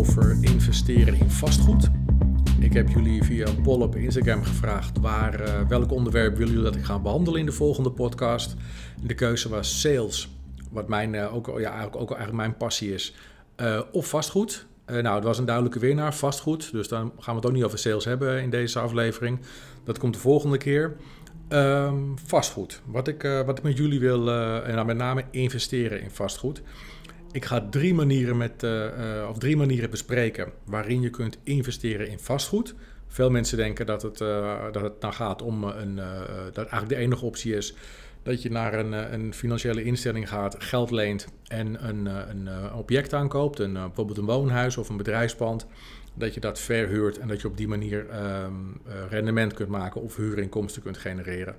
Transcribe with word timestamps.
over 0.00 0.36
investeren 0.40 1.14
in 1.14 1.30
vastgoed. 1.30 1.90
Ik 2.60 2.72
heb 2.72 2.88
jullie 2.88 3.22
via 3.22 3.46
een 3.46 3.62
poll 3.62 3.82
op 3.82 3.96
Instagram 3.96 4.44
gevraagd 4.44 4.98
waar, 5.00 5.40
uh, 5.40 5.68
welk 5.68 5.92
onderwerp 5.92 6.36
willen 6.36 6.52
jullie 6.52 6.70
dat 6.70 6.76
ik 6.76 6.84
ga 6.84 6.98
behandelen 6.98 7.40
in 7.40 7.46
de 7.46 7.52
volgende 7.52 7.90
podcast. 7.90 8.56
De 9.02 9.14
keuze 9.14 9.48
was 9.48 9.80
sales, 9.80 10.30
wat 10.70 10.88
mijn, 10.88 11.14
uh, 11.14 11.34
ook, 11.34 11.46
ja, 11.46 11.70
eigenlijk, 11.70 11.96
ook 11.96 12.08
eigenlijk 12.08 12.32
mijn 12.32 12.56
passie 12.56 12.94
is, 12.94 13.14
uh, 13.56 13.80
of 13.92 14.08
vastgoed. 14.08 14.66
Nou, 14.86 15.14
het 15.14 15.24
was 15.24 15.38
een 15.38 15.44
duidelijke 15.44 15.78
winnaar, 15.78 16.14
vastgoed. 16.14 16.72
Dus 16.72 16.88
dan 16.88 17.12
gaan 17.18 17.34
we 17.34 17.40
het 17.40 17.46
ook 17.46 17.56
niet 17.56 17.64
over 17.64 17.78
sales 17.78 18.04
hebben 18.04 18.42
in 18.42 18.50
deze 18.50 18.78
aflevering. 18.78 19.38
Dat 19.84 19.98
komt 19.98 20.14
de 20.14 20.20
volgende 20.20 20.56
keer. 20.56 20.96
Um, 21.48 22.14
vastgoed. 22.24 22.80
Wat 22.84 23.08
ik, 23.08 23.22
wat 23.46 23.58
ik 23.58 23.64
met 23.64 23.76
jullie 23.76 24.00
wil, 24.00 24.30
en 24.64 24.74
dan 24.76 24.86
met 24.86 24.96
name 24.96 25.24
investeren 25.30 26.02
in 26.02 26.10
vastgoed. 26.10 26.62
Ik 27.32 27.44
ga 27.44 27.68
drie 27.70 27.94
manieren, 27.94 28.36
met, 28.36 28.66
of 29.28 29.38
drie 29.38 29.56
manieren 29.56 29.90
bespreken 29.90 30.52
waarin 30.64 31.00
je 31.00 31.10
kunt 31.10 31.38
investeren 31.42 32.08
in 32.08 32.18
vastgoed. 32.18 32.74
Veel 33.08 33.30
mensen 33.30 33.56
denken 33.56 33.86
dat 33.86 34.02
het, 34.02 34.18
dat 34.72 34.82
het 34.82 35.00
nou 35.00 35.14
gaat 35.14 35.42
om 35.42 35.64
een, 35.64 36.00
dat 36.52 36.56
eigenlijk 36.56 36.88
de 36.88 36.96
enige 36.96 37.24
optie 37.24 37.56
is 37.56 37.74
dat 38.22 38.42
je 38.42 38.50
naar 38.50 38.74
een, 38.74 38.94
eh, 38.94 39.12
een 39.12 39.34
financiële 39.34 39.84
instelling 39.84 40.28
gaat, 40.28 40.56
geld 40.58 40.90
leent 40.90 41.26
en 41.46 41.88
een, 41.88 42.06
eh, 42.06 42.14
een, 42.28 42.46
een 42.46 42.64
eh, 42.64 42.78
object 42.78 43.14
aankoopt, 43.14 43.58
een, 43.58 43.72
bijvoorbeeld 43.72 44.18
een 44.18 44.24
woonhuis 44.24 44.76
of 44.76 44.88
een 44.88 44.96
bedrijfspand, 44.96 45.66
dat 46.14 46.34
je 46.34 46.40
dat 46.40 46.58
verhuurt 46.58 47.18
en 47.18 47.28
dat 47.28 47.40
je 47.40 47.48
op 47.48 47.56
die 47.56 47.68
manier 47.68 48.06
um, 48.44 48.80
rendement 49.08 49.54
kunt 49.54 49.68
maken 49.68 50.02
of 50.02 50.16
huurinkomsten 50.16 50.82
kunt 50.82 50.98
genereren. 50.98 51.54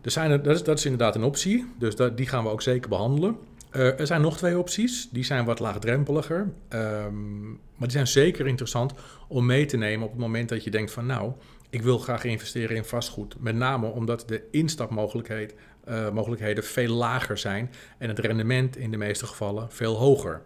Er 0.00 0.10
zijn, 0.10 0.42
dat, 0.42 0.54
is, 0.54 0.62
dat 0.62 0.78
is 0.78 0.84
inderdaad 0.84 1.14
een 1.14 1.22
optie, 1.22 1.66
dus 1.78 1.96
dat, 1.96 2.16
die 2.16 2.26
gaan 2.26 2.44
we 2.44 2.50
ook 2.50 2.62
zeker 2.62 2.88
behandelen. 2.88 3.36
Uh, 3.72 4.00
er 4.00 4.06
zijn 4.06 4.20
nog 4.20 4.36
twee 4.36 4.58
opties, 4.58 5.08
die 5.10 5.24
zijn 5.24 5.44
wat 5.44 5.58
laagdrempeliger, 5.58 6.52
um, 6.68 7.48
maar 7.50 7.88
die 7.88 7.90
zijn 7.90 8.06
zeker 8.06 8.46
interessant 8.46 8.92
om 9.28 9.46
mee 9.46 9.66
te 9.66 9.76
nemen 9.76 10.06
op 10.06 10.12
het 10.12 10.20
moment 10.20 10.48
dat 10.48 10.64
je 10.64 10.70
denkt 10.70 10.90
van 10.90 11.06
nou, 11.06 11.32
ik 11.70 11.82
wil 11.82 11.98
graag 11.98 12.24
investeren 12.24 12.76
in 12.76 12.84
vastgoed. 12.84 13.36
Met 13.38 13.54
name 13.54 13.86
omdat 13.86 14.24
de 14.26 14.42
instapmogelijkheid 14.50 15.54
uh, 15.88 16.10
mogelijkheden 16.10 16.64
veel 16.64 16.94
lager 16.94 17.38
zijn 17.38 17.70
en 17.98 18.08
het 18.08 18.18
rendement 18.18 18.76
in 18.76 18.90
de 18.90 18.96
meeste 18.96 19.26
gevallen 19.26 19.70
veel 19.70 19.96
hoger. 19.96 20.42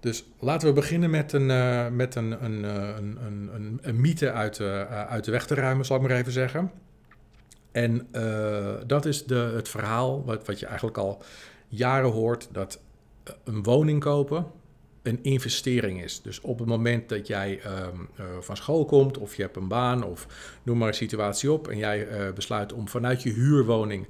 Dus 0.00 0.24
laten 0.38 0.68
we 0.68 0.74
beginnen 0.74 1.10
met 1.10 1.32
een, 1.32 1.48
uh, 1.48 1.88
met 1.88 2.14
een, 2.14 2.44
een, 2.44 2.62
een, 2.62 3.18
een, 3.24 3.78
een, 3.82 4.00
mythe 4.00 4.32
uit, 4.32 4.60
uit 4.60 5.24
de 5.24 5.30
weg 5.30 5.46
te 5.46 5.54
ruimen, 5.54 5.84
zal 5.84 5.96
ik 5.96 6.02
maar 6.02 6.10
even 6.10 6.32
zeggen. 6.32 6.70
En 7.72 8.08
dat 8.86 9.06
is 9.06 9.24
de, 9.24 9.52
het 9.54 9.68
verhaal 9.68 10.24
wat, 10.24 10.46
wat 10.46 10.60
je 10.60 10.66
eigenlijk 10.66 10.98
al 10.98 11.22
jaren 11.74 12.10
hoort, 12.10 12.48
dat 12.52 12.80
een 13.44 13.62
woning 13.62 14.00
kopen 14.00 14.46
een 15.02 15.18
investering 15.22 16.02
is. 16.02 16.22
Dus 16.22 16.40
op 16.40 16.58
het 16.58 16.68
moment 16.68 17.08
dat 17.08 17.26
jij 17.26 17.60
um, 17.64 18.08
uh, 18.20 18.26
van 18.40 18.56
school 18.56 18.84
komt 18.84 19.18
of 19.18 19.34
je 19.34 19.42
hebt 19.42 19.56
een 19.56 19.68
baan 19.68 20.04
of 20.04 20.26
noem 20.62 20.78
maar 20.78 20.88
een 20.88 20.94
situatie 20.94 21.52
op 21.52 21.68
en 21.68 21.76
jij 21.76 22.08
uh, 22.08 22.32
besluit 22.32 22.72
om 22.72 22.88
vanuit 22.88 23.22
je 23.22 23.30
huurwoning 23.30 24.06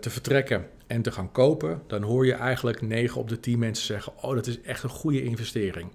te 0.00 0.10
vertrekken 0.10 0.66
en 0.88 1.02
te 1.02 1.12
gaan 1.12 1.32
kopen, 1.32 1.82
dan 1.86 2.02
hoor 2.02 2.26
je 2.26 2.32
eigenlijk 2.32 2.82
9 2.82 3.20
op 3.20 3.28
de 3.28 3.40
10 3.40 3.58
mensen 3.58 3.86
zeggen: 3.86 4.12
Oh, 4.22 4.34
dat 4.34 4.46
is 4.46 4.60
echt 4.60 4.82
een 4.82 4.88
goede 4.88 5.22
investering. 5.22 5.90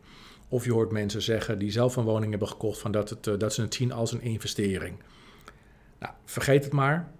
Of 0.47 0.65
je 0.65 0.71
hoort 0.71 0.91
mensen 0.91 1.21
zeggen 1.21 1.59
die 1.59 1.71
zelf 1.71 1.95
een 1.95 2.03
woning 2.03 2.29
hebben 2.29 2.47
gekocht, 2.47 2.79
van 2.79 2.91
dat, 2.91 3.09
het, 3.09 3.39
dat 3.39 3.53
ze 3.53 3.61
het 3.61 3.73
zien 3.73 3.91
als 3.91 4.11
een 4.11 4.21
investering. 4.21 4.97
Nou, 5.99 6.13
vergeet 6.25 6.63
het 6.63 6.73
maar. 6.73 7.11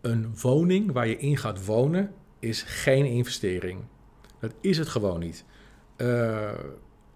Een 0.00 0.34
woning 0.42 0.92
waar 0.92 1.08
je 1.08 1.18
in 1.18 1.36
gaat 1.36 1.64
wonen 1.64 2.12
is 2.40 2.62
geen 2.62 3.04
investering. 3.04 3.80
Dat 4.38 4.54
is 4.60 4.78
het 4.78 4.88
gewoon 4.88 5.20
niet. 5.20 5.44
Uh, 5.96 6.50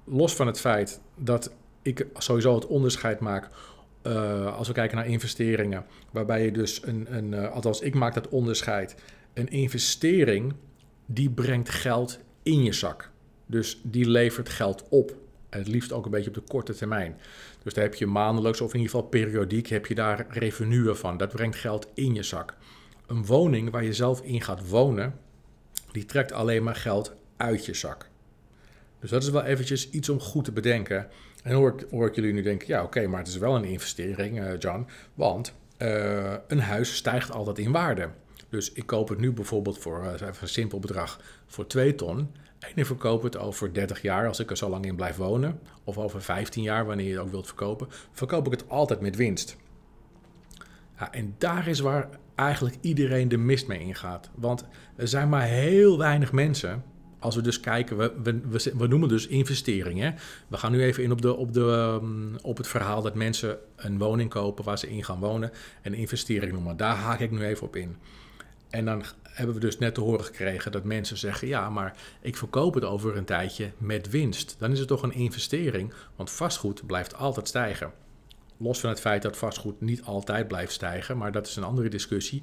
los 0.05 0.35
van 0.35 0.47
het 0.47 0.61
feit 0.61 1.01
dat 1.17 1.55
ik 1.83 2.07
sowieso 2.15 2.55
het 2.55 2.67
onderscheid 2.67 3.21
maak 3.21 3.51
uh, 4.07 4.57
als 4.57 4.69
we 4.69 4.75
kijken 4.75 4.97
naar 4.97 5.07
investeringen, 5.07 5.85
waarbij 6.11 6.45
je 6.45 6.53
dus 6.53 6.87
een, 6.87 7.17
een 7.17 7.33
uh, 7.33 7.53
althans 7.53 7.81
ik 7.81 7.95
maak 7.95 8.15
dat 8.15 8.29
onderscheid, 8.29 8.97
een 9.35 9.49
investering 9.49 10.55
die 11.07 11.31
brengt 11.31 11.69
geld 11.69 12.19
in 12.43 12.63
je 12.63 12.73
zak. 12.73 13.11
Dus 13.47 13.81
die 13.83 14.09
levert 14.09 14.49
geld 14.49 14.85
op. 14.89 15.17
Het 15.51 15.69
liefst 15.69 15.93
ook 15.93 16.05
een 16.05 16.11
beetje 16.11 16.29
op 16.29 16.35
de 16.35 16.41
korte 16.41 16.75
termijn. 16.75 17.19
Dus 17.63 17.75
daar 17.75 17.85
heb 17.85 17.95
je 17.95 18.07
maandelijks 18.07 18.61
of 18.61 18.75
in 18.75 18.81
ieder 18.81 18.95
geval 18.95 19.09
periodiek 19.09 19.69
heb 19.69 19.87
je 19.87 19.95
daar 19.95 20.27
revenue 20.29 20.95
van. 20.95 21.17
Dat 21.17 21.33
brengt 21.33 21.57
geld 21.57 21.89
in 21.95 22.15
je 22.15 22.23
zak. 22.23 22.57
Een 23.07 23.27
woning 23.27 23.71
waar 23.71 23.85
je 23.85 23.93
zelf 23.93 24.21
in 24.21 24.41
gaat 24.41 24.69
wonen, 24.69 25.19
die 25.93 26.05
trekt 26.05 26.33
alleen 26.33 26.63
maar 26.63 26.77
geld 26.77 27.15
uit 27.37 27.67
je 27.67 27.75
zak. 27.75 28.09
Dus 29.01 29.11
dat 29.11 29.23
is 29.23 29.31
wel 29.31 29.43
eventjes 29.43 29.91
iets 29.91 30.09
om 30.09 30.21
goed 30.21 30.45
te 30.45 30.53
bedenken. 30.53 31.09
En 31.43 31.55
hoor 31.55 31.73
ik, 31.73 31.87
hoor 31.91 32.07
ik 32.07 32.15
jullie 32.15 32.33
nu 32.33 32.43
denken, 32.43 32.67
ja 32.69 32.83
oké, 32.83 33.07
maar 33.07 33.19
het 33.19 33.29
is 33.29 33.37
wel 33.37 33.57
een 33.57 33.65
investering, 33.65 34.41
uh, 34.41 34.59
John. 34.59 34.87
Want 35.15 35.55
uh, 35.79 36.35
een 36.47 36.61
huis 36.61 36.97
stijgt 36.97 37.33
altijd 37.33 37.59
in 37.59 37.73
waarde. 37.73 38.09
Dus 38.49 38.73
ik 38.73 38.87
koop 38.87 39.09
het 39.09 39.19
nu 39.19 39.33
bijvoorbeeld 39.33 39.79
voor 39.79 40.05
uh, 40.05 40.13
even 40.13 40.35
een 40.41 40.49
simpel 40.49 40.79
bedrag 40.79 41.21
voor 41.47 41.67
2 41.67 41.95
ton. 41.95 42.19
En 42.59 42.71
ik 42.75 42.87
verkoop 42.87 43.23
het 43.23 43.37
over 43.37 43.75
30 43.75 44.03
jaar, 44.03 44.29
als 44.29 44.41
ik 44.41 44.51
er 44.51 44.57
zo 44.57 44.69
lang 44.69 44.87
in 44.87 44.97
blijf 44.97 45.17
wonen. 45.17 45.61
Of 45.85 45.99
over 45.99 46.23
15 46.23 46.63
jaar, 46.63 46.87
wanneer 46.87 47.07
je 47.07 47.13
het 47.13 47.21
ook 47.21 47.31
wilt 47.31 47.47
verkopen. 47.47 47.87
Verkoop 48.13 48.47
ik 48.47 48.53
het 48.53 48.69
altijd 48.69 49.01
met 49.01 49.17
winst. 49.17 49.57
Ja, 50.99 51.13
en 51.13 51.35
daar 51.39 51.69
is 51.69 51.81
waar 51.81 52.09
eigenlijk 52.35 52.77
iedereen 52.81 53.29
de 53.29 53.37
mist 53.37 53.67
mee 53.67 53.81
ingaat. 53.81 54.31
Want 54.35 54.65
er 54.97 55.09
zijn 55.09 55.29
maar 55.29 55.47
heel 55.47 55.99
weinig 55.99 56.33
mensen 56.33 56.83
als 57.25 57.35
we 57.35 57.43
dus 57.43 57.61
kijken, 57.61 57.97
we, 57.97 58.13
we, 58.23 58.73
we, 58.77 58.87
noemen 58.87 59.09
dus 59.09 59.27
investeringen. 59.27 60.15
We 60.49 60.57
gaan 60.57 60.73
nu 60.73 60.83
even 60.83 61.03
in 61.03 61.13
op, 61.13 61.23
de, 61.23 61.37
op, 61.37 61.53
de, 61.53 61.99
um, 62.03 62.37
op 62.43 62.57
het 62.57 62.69
verhaal 62.69 63.03
dat 63.03 63.15
mensen 63.15 63.59
een 63.77 63.99
woning 63.99 64.31
kopen 64.31 64.65
waar 64.65 64.79
ze 64.79 64.91
in 64.91 65.05
gaan 65.05 65.19
wonen 65.19 65.51
en 65.83 65.95
investering 65.95 66.53
noemen. 66.53 66.77
Daar 66.77 66.97
haak 66.97 67.21
ik 67.21 67.31
nu 67.31 67.45
even 67.45 67.67
op 67.67 67.77
in. 67.77 67.97
En 68.71 68.85
dan 68.85 69.03
hebben 69.23 69.55
we 69.55 69.61
dus 69.61 69.79
net 69.79 69.95
te 69.95 70.01
horen 70.01 70.25
gekregen 70.25 70.73
dat 70.73 70.85
mensen 70.85 71.17
zeggen: 71.17 71.49
ja, 71.49 71.71
maar 71.71 71.97
ik 72.21 72.37
verkoop 72.37 72.75
het 72.75 72.85
over 72.85 73.17
een 73.17 73.25
tijdje 73.25 73.71
met 73.79 74.11
winst. 74.11 74.57
Dan 74.59 74.73
is 74.73 74.79
het 74.79 74.89
toch 74.89 75.03
een 75.03 75.15
investering, 75.15 75.93
want 76.17 76.31
vastgoed 76.31 76.87
blijft 76.87 77.17
altijd 77.17 77.49
stijgen. 77.49 77.93
Los 78.57 78.81
van 78.81 78.91
het 78.91 79.01
feit 79.01 79.23
dat 79.23 79.37
vastgoed 79.37 79.81
niet 79.81 80.03
altijd 80.03 80.49
blijft 80.49 80.73
stijgen, 80.73 81.19
maar 81.19 81.33
dat 81.33 81.47
is 81.47 81.57
een 81.57 81.65
andere 81.65 81.89
discussie. 81.89 82.43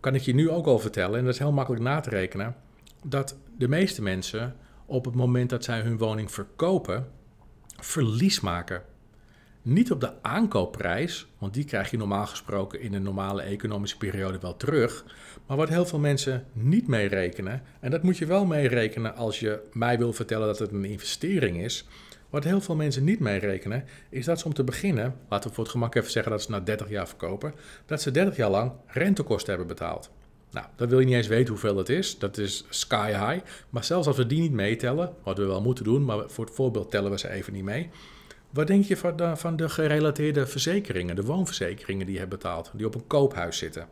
Kan 0.00 0.14
ik 0.14 0.22
je 0.22 0.34
nu 0.34 0.50
ook 0.50 0.66
al 0.66 0.78
vertellen, 0.78 1.18
en 1.18 1.24
dat 1.24 1.34
is 1.34 1.38
heel 1.38 1.52
makkelijk 1.52 1.82
na 1.82 2.00
te 2.00 2.10
rekenen 2.10 2.56
dat 3.04 3.36
de 3.58 3.68
meeste 3.68 4.02
mensen 4.02 4.56
op 4.86 5.04
het 5.04 5.14
moment 5.14 5.50
dat 5.50 5.64
zij 5.64 5.80
hun 5.80 5.98
woning 5.98 6.32
verkopen, 6.32 7.08
verlies 7.76 8.40
maken. 8.40 8.82
Niet 9.62 9.92
op 9.92 10.00
de 10.00 10.22
aankoopprijs, 10.22 11.26
want 11.38 11.54
die 11.54 11.64
krijg 11.64 11.90
je 11.90 11.96
normaal 11.96 12.26
gesproken 12.26 12.80
in 12.80 12.94
een 12.94 13.02
normale 13.02 13.42
economische 13.42 13.96
periode 13.96 14.38
wel 14.38 14.56
terug. 14.56 15.04
Maar 15.46 15.56
wat 15.56 15.68
heel 15.68 15.86
veel 15.86 15.98
mensen 15.98 16.44
niet 16.52 16.86
meerekenen, 16.86 17.62
en 17.80 17.90
dat 17.90 18.02
moet 18.02 18.18
je 18.18 18.26
wel 18.26 18.44
meerekenen 18.44 19.16
als 19.16 19.40
je 19.40 19.60
mij 19.72 19.98
wil 19.98 20.12
vertellen 20.12 20.46
dat 20.46 20.58
het 20.58 20.72
een 20.72 20.84
investering 20.84 21.62
is. 21.62 21.86
Wat 22.30 22.44
heel 22.44 22.60
veel 22.60 22.76
mensen 22.76 23.04
niet 23.04 23.20
meerekenen, 23.20 23.84
is 24.08 24.24
dat 24.24 24.38
ze 24.38 24.44
om 24.44 24.54
te 24.54 24.64
beginnen, 24.64 25.14
laten 25.28 25.48
we 25.48 25.54
voor 25.54 25.64
het 25.64 25.72
gemak 25.72 25.94
even 25.94 26.10
zeggen 26.10 26.32
dat 26.32 26.42
ze 26.42 26.50
na 26.50 26.60
30 26.60 26.88
jaar 26.88 27.08
verkopen, 27.08 27.54
dat 27.86 28.02
ze 28.02 28.10
30 28.10 28.36
jaar 28.36 28.50
lang 28.50 28.72
rentekosten 28.86 29.48
hebben 29.48 29.66
betaald. 29.66 30.10
Nou, 30.50 30.66
dan 30.76 30.88
wil 30.88 30.98
je 30.98 31.06
niet 31.06 31.14
eens 31.14 31.26
weten 31.26 31.48
hoeveel 31.48 31.74
dat 31.74 31.88
is. 31.88 32.18
Dat 32.18 32.38
is 32.38 32.64
sky 32.68 33.08
high. 33.08 33.46
Maar 33.70 33.84
zelfs 33.84 34.06
als 34.06 34.16
we 34.16 34.26
die 34.26 34.40
niet 34.40 34.52
meetellen, 34.52 35.14
wat 35.22 35.38
we 35.38 35.44
wel 35.44 35.62
moeten 35.62 35.84
doen, 35.84 36.04
maar 36.04 36.30
voor 36.30 36.44
het 36.44 36.54
voorbeeld 36.54 36.90
tellen 36.90 37.10
we 37.10 37.18
ze 37.18 37.30
even 37.30 37.52
niet 37.52 37.64
mee. 37.64 37.90
Wat 38.50 38.66
denk 38.66 38.84
je 38.84 38.96
van 38.96 39.16
de, 39.16 39.36
van 39.36 39.56
de 39.56 39.68
gerelateerde 39.68 40.46
verzekeringen, 40.46 41.16
de 41.16 41.24
woonverzekeringen 41.24 42.04
die 42.04 42.14
je 42.14 42.20
hebt 42.20 42.30
betaald, 42.30 42.70
die 42.74 42.86
op 42.86 42.94
een 42.94 43.06
koophuis 43.06 43.58
zitten? 43.58 43.86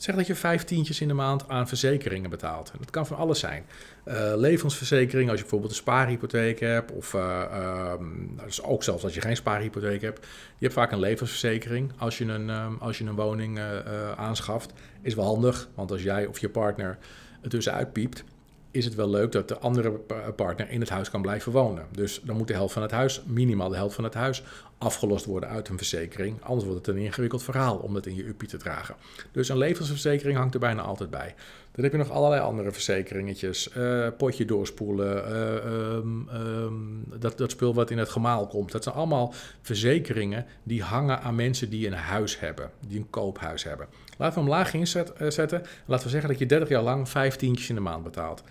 Zeg 0.00 0.14
dat 0.14 0.26
je 0.26 0.34
vijftientjes 0.34 1.00
in 1.00 1.08
de 1.08 1.14
maand 1.14 1.48
aan 1.48 1.68
verzekeringen 1.68 2.30
betaalt. 2.30 2.72
Dat 2.78 2.90
kan 2.90 3.06
van 3.06 3.16
alles 3.16 3.38
zijn. 3.38 3.64
Uh, 4.04 4.32
levensverzekering, 4.36 5.28
als 5.28 5.36
je 5.36 5.42
bijvoorbeeld 5.42 5.72
een 5.72 5.78
spaarhypotheek 5.78 6.60
hebt, 6.60 6.92
of 6.92 7.14
uh, 7.14 7.92
um, 7.92 8.38
dus 8.44 8.62
ook 8.62 8.82
zelfs 8.82 9.04
als 9.04 9.14
je 9.14 9.20
geen 9.20 9.36
spaarhypotheek 9.36 10.02
hebt. 10.02 10.18
Je 10.58 10.64
hebt 10.64 10.74
vaak 10.74 10.92
een 10.92 10.98
levensverzekering 10.98 11.92
als 11.98 12.18
je 12.18 12.24
een, 12.24 12.48
um, 12.48 12.76
als 12.80 12.98
je 12.98 13.04
een 13.04 13.14
woning 13.14 13.58
uh, 13.58 14.12
aanschaft. 14.16 14.72
Is 15.02 15.14
wel 15.14 15.24
handig, 15.24 15.68
want 15.74 15.90
als 15.90 16.02
jij 16.02 16.26
of 16.26 16.38
je 16.38 16.48
partner 16.48 16.98
het 17.40 17.50
tussenuit 17.50 17.92
piept, 17.92 18.24
is 18.70 18.84
het 18.84 18.94
wel 18.94 19.10
leuk 19.10 19.32
dat 19.32 19.48
de 19.48 19.58
andere 19.58 19.90
partner 20.36 20.70
in 20.70 20.80
het 20.80 20.90
huis 20.90 21.10
kan 21.10 21.22
blijven 21.22 21.52
wonen. 21.52 21.86
Dus 21.92 22.20
dan 22.24 22.36
moet 22.36 22.48
de 22.48 22.54
helft 22.54 22.72
van 22.72 22.82
het 22.82 22.90
huis, 22.90 23.22
minimaal 23.26 23.68
de 23.68 23.76
helft 23.76 23.94
van 23.94 24.04
het 24.04 24.14
huis, 24.14 24.42
afgelost 24.80 25.24
worden 25.24 25.48
uit 25.48 25.68
een 25.68 25.76
verzekering. 25.76 26.42
Anders 26.42 26.68
wordt 26.68 26.86
het 26.86 26.96
een 26.96 27.02
ingewikkeld 27.02 27.42
verhaal 27.42 27.76
om 27.76 27.94
dat 27.94 28.06
in 28.06 28.14
je 28.14 28.26
uppie 28.26 28.48
te 28.48 28.56
dragen. 28.56 28.94
Dus 29.32 29.48
een 29.48 29.58
levensverzekering 29.58 30.38
hangt 30.38 30.54
er 30.54 30.60
bijna 30.60 30.82
altijd 30.82 31.10
bij. 31.10 31.34
Dan 31.72 31.84
heb 31.84 31.92
je 31.92 31.98
nog 31.98 32.10
allerlei 32.10 32.42
andere 32.42 32.72
verzekeringetjes. 32.72 33.70
Uh, 33.76 34.08
potje 34.16 34.44
doorspoelen, 34.44 35.32
uh, 35.32 35.94
um, 35.96 36.28
um, 36.34 37.04
dat, 37.18 37.38
dat 37.38 37.50
spul 37.50 37.74
wat 37.74 37.90
in 37.90 37.98
het 37.98 38.08
gemaal 38.08 38.46
komt. 38.46 38.72
Dat 38.72 38.82
zijn 38.82 38.94
allemaal 38.94 39.34
verzekeringen 39.62 40.46
die 40.62 40.82
hangen 40.82 41.20
aan 41.20 41.34
mensen 41.34 41.70
die 41.70 41.86
een 41.86 41.92
huis 41.92 42.40
hebben. 42.40 42.70
Die 42.86 42.98
een 42.98 43.10
koophuis 43.10 43.64
hebben. 43.64 43.86
Laten 44.18 44.34
we 44.34 44.40
hem 44.40 44.50
laag 44.50 44.74
inzetten. 44.74 45.62
Laten 45.86 46.04
we 46.04 46.10
zeggen 46.10 46.28
dat 46.28 46.38
je 46.38 46.46
30 46.46 46.68
jaar 46.68 46.82
lang 46.82 47.08
15 47.08 47.58
in 47.68 47.74
de 47.74 47.80
maand 47.80 48.04
betaalt. 48.04 48.42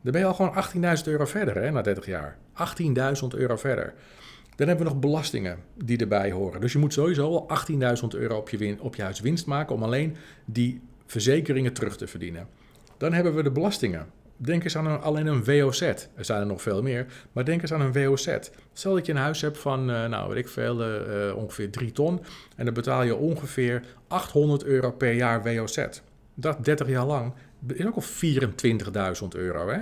Dan 0.00 0.12
ben 0.12 0.20
je 0.20 0.26
al 0.26 0.34
gewoon 0.34 0.96
18.000 0.98 1.04
euro 1.04 1.24
verder 1.24 1.54
hè, 1.54 1.70
na 1.70 1.82
30 1.82 2.06
jaar. 2.06 2.36
18.000 3.22 3.26
euro 3.28 3.56
verder. 3.56 3.94
Dan 4.58 4.68
hebben 4.68 4.86
we 4.86 4.92
nog 4.92 5.00
belastingen 5.00 5.58
die 5.84 5.98
erbij 5.98 6.30
horen. 6.30 6.60
Dus 6.60 6.72
je 6.72 6.78
moet 6.78 6.92
sowieso 6.92 7.46
al 7.46 7.48
18.000 7.70 8.06
euro 8.08 8.36
op 8.36 8.48
je, 8.48 8.76
op 8.80 8.94
je 8.94 9.02
huis 9.02 9.20
winst 9.20 9.46
maken 9.46 9.74
om 9.74 9.82
alleen 9.82 10.16
die 10.44 10.80
verzekeringen 11.06 11.72
terug 11.72 11.96
te 11.96 12.06
verdienen. 12.06 12.48
Dan 12.96 13.12
hebben 13.12 13.34
we 13.34 13.42
de 13.42 13.50
belastingen. 13.50 14.06
Denk 14.36 14.64
eens 14.64 14.76
aan 14.76 14.86
een, 14.86 15.00
alleen 15.00 15.26
een 15.26 15.44
WOZ. 15.44 15.80
Er 15.80 16.24
zijn 16.24 16.40
er 16.40 16.46
nog 16.46 16.62
veel 16.62 16.82
meer, 16.82 17.06
maar 17.32 17.44
denk 17.44 17.62
eens 17.62 17.72
aan 17.72 17.80
een 17.80 17.92
WOZ. 17.92 18.36
Stel 18.72 18.94
dat 18.94 19.06
je 19.06 19.12
een 19.12 19.18
huis 19.18 19.40
hebt 19.40 19.58
van, 19.58 19.90
uh, 19.90 20.06
nou 20.06 20.28
weet 20.28 20.38
ik 20.38 20.48
veel, 20.48 20.80
uh, 20.80 21.36
ongeveer 21.36 21.70
3 21.70 21.92
ton. 21.92 22.20
En 22.56 22.64
dan 22.64 22.74
betaal 22.74 23.02
je 23.02 23.16
ongeveer 23.16 23.82
800 24.08 24.64
euro 24.64 24.90
per 24.90 25.12
jaar 25.12 25.42
WOZ. 25.42 25.86
Dat 26.34 26.64
30 26.64 26.88
jaar 26.88 27.06
lang 27.06 27.32
is 27.66 27.86
ook 27.86 27.94
al 27.94 28.02
24.000 29.22 29.28
euro. 29.28 29.68
Hè? 29.68 29.78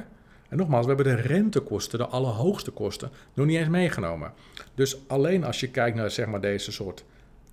En 0.49 0.57
nogmaals, 0.57 0.87
we 0.87 0.95
hebben 0.95 1.17
de 1.17 1.23
rentekosten, 1.23 1.99
de 1.99 2.07
allerhoogste 2.07 2.71
kosten, 2.71 3.11
nog 3.35 3.47
niet 3.47 3.57
eens 3.57 3.69
meegenomen. 3.69 4.33
Dus 4.75 5.09
alleen 5.09 5.45
als 5.45 5.61
je 5.61 5.71
kijkt 5.71 5.97
naar 5.97 6.11
zeg 6.11 6.27
maar, 6.27 6.41
deze 6.41 6.73
soort 6.73 7.05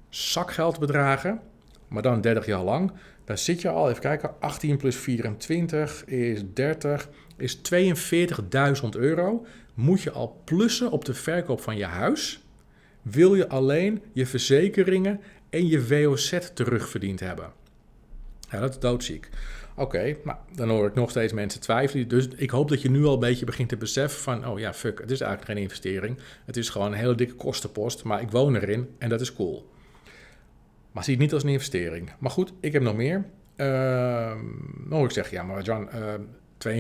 zakgeldbedragen, 0.10 1.42
maar 1.88 2.02
dan 2.02 2.22
30 2.22 2.46
jaar 2.46 2.64
lang, 2.64 2.92
dan 3.26 3.38
zit 3.38 3.62
je 3.62 3.70
al, 3.70 3.90
even 3.90 4.02
kijken, 4.02 4.32
18 4.40 4.78
plus 4.78 4.96
24 4.96 6.06
is 6.06 6.42
30, 6.54 7.10
is 7.38 7.58
42.000 7.58 8.90
euro. 8.92 9.46
Moet 9.74 10.02
je 10.02 10.12
al 10.12 10.42
plussen 10.44 10.92
op 10.92 11.06
de 11.06 11.14
verkoop 11.14 11.62
van 11.62 11.78
je 11.78 11.86
huis, 11.86 12.44
wil 13.02 13.36
je 13.36 13.48
alleen 13.48 14.02
je 14.12 14.26
verzekeringen 14.26 15.22
en 15.50 15.68
je 15.68 15.88
WOZ 15.88 16.40
terugverdiend 16.54 17.20
hebben. 17.20 17.52
Ja, 18.54 18.60
dat 18.60 18.70
is 18.70 18.80
doodziek. 18.80 19.30
Oké, 19.76 20.16
maar 20.24 20.38
dan 20.56 20.70
hoor 20.70 20.88
ik 20.88 20.94
nog 20.94 21.10
steeds 21.10 21.34
mensen 21.34 21.62
twijfelen. 21.62 22.08
Dus 22.08 22.28
ik 22.28 22.50
hoop 22.50 22.70
dat 22.70 22.82
je 22.82 22.90
nu 22.90 23.06
al 23.06 23.14
een 23.14 23.20
beetje 23.20 23.46
begint 23.46 23.70
te 23.70 23.78
beseffen 23.78 24.22
van... 24.22 24.48
oh 24.48 24.60
ja, 24.60 24.74
fuck, 24.74 25.00
het 25.00 25.12
is 25.12 25.22
eigenlijk 25.22 25.52
geen 25.52 25.64
investering. 25.64 26.18
Het 26.46 26.58
is 26.58 26.70
gewoon 26.70 26.92
een 26.92 26.98
hele 26.98 27.16
dikke 27.16 27.34
kostenpost, 27.34 28.04
maar 28.04 28.22
ik 28.22 28.32
woon 28.32 28.56
erin 28.56 28.90
en 28.98 29.10
dat 29.10 29.22
is 29.22 29.34
cool. 29.34 29.72
Maar 30.92 31.04
zie 31.04 31.14
het 31.14 31.22
niet 31.22 31.34
als 31.34 31.44
een 31.44 31.50
investering. 31.50 32.12
Maar 32.20 32.32
goed, 32.32 32.54
ik 32.60 32.74
heb 32.74 32.82
nog 32.82 32.96
meer. 32.96 33.26
Uh, 33.58 33.66
dan 34.88 34.98
hoor 34.98 35.06
ik 35.06 35.12
zeggen, 35.12 35.38
ja, 35.38 35.44
maar 35.44 35.62
John, 35.62 35.90
uh, 35.96 36.14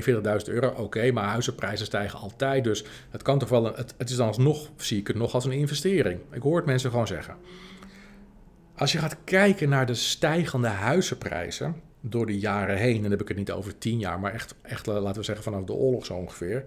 42.000 0.03 0.53
euro, 0.53 0.69
oké, 0.69 1.11
maar 1.11 1.23
huizenprijzen 1.23 1.85
stijgen 1.85 2.19
altijd. 2.19 2.63
Dus 2.63 2.85
het 3.09 3.21
kan 3.21 3.39
toch 3.39 3.49
wel, 3.49 3.65
het, 3.65 3.93
het 3.97 4.09
is 4.09 4.15
dan 4.15 4.27
alsnog, 4.27 4.69
zie 4.75 4.99
ik 4.99 5.07
het 5.07 5.15
nog 5.15 5.33
als 5.33 5.45
een 5.45 5.51
investering. 5.51 6.19
Ik 6.31 6.41
hoor 6.41 6.55
het 6.55 6.65
mensen 6.65 6.89
gewoon 6.89 7.07
zeggen. 7.07 7.35
Als 8.75 8.91
je 8.91 8.97
gaat 8.97 9.17
kijken 9.23 9.69
naar 9.69 9.85
de 9.85 9.93
stijgende 9.93 10.67
huizenprijzen 10.67 11.75
door 12.01 12.25
de 12.25 12.39
jaren 12.39 12.77
heen, 12.77 12.95
en 12.95 13.01
dan 13.01 13.11
heb 13.11 13.21
ik 13.21 13.27
het 13.27 13.37
niet 13.37 13.51
over 13.51 13.77
tien 13.77 13.99
jaar, 13.99 14.19
maar 14.19 14.33
echt, 14.33 14.55
echt 14.61 14.85
laten 14.85 15.19
we 15.19 15.23
zeggen 15.23 15.43
vanaf 15.43 15.63
de 15.63 15.73
oorlog 15.73 16.05
zo 16.05 16.13
ongeveer, 16.13 16.63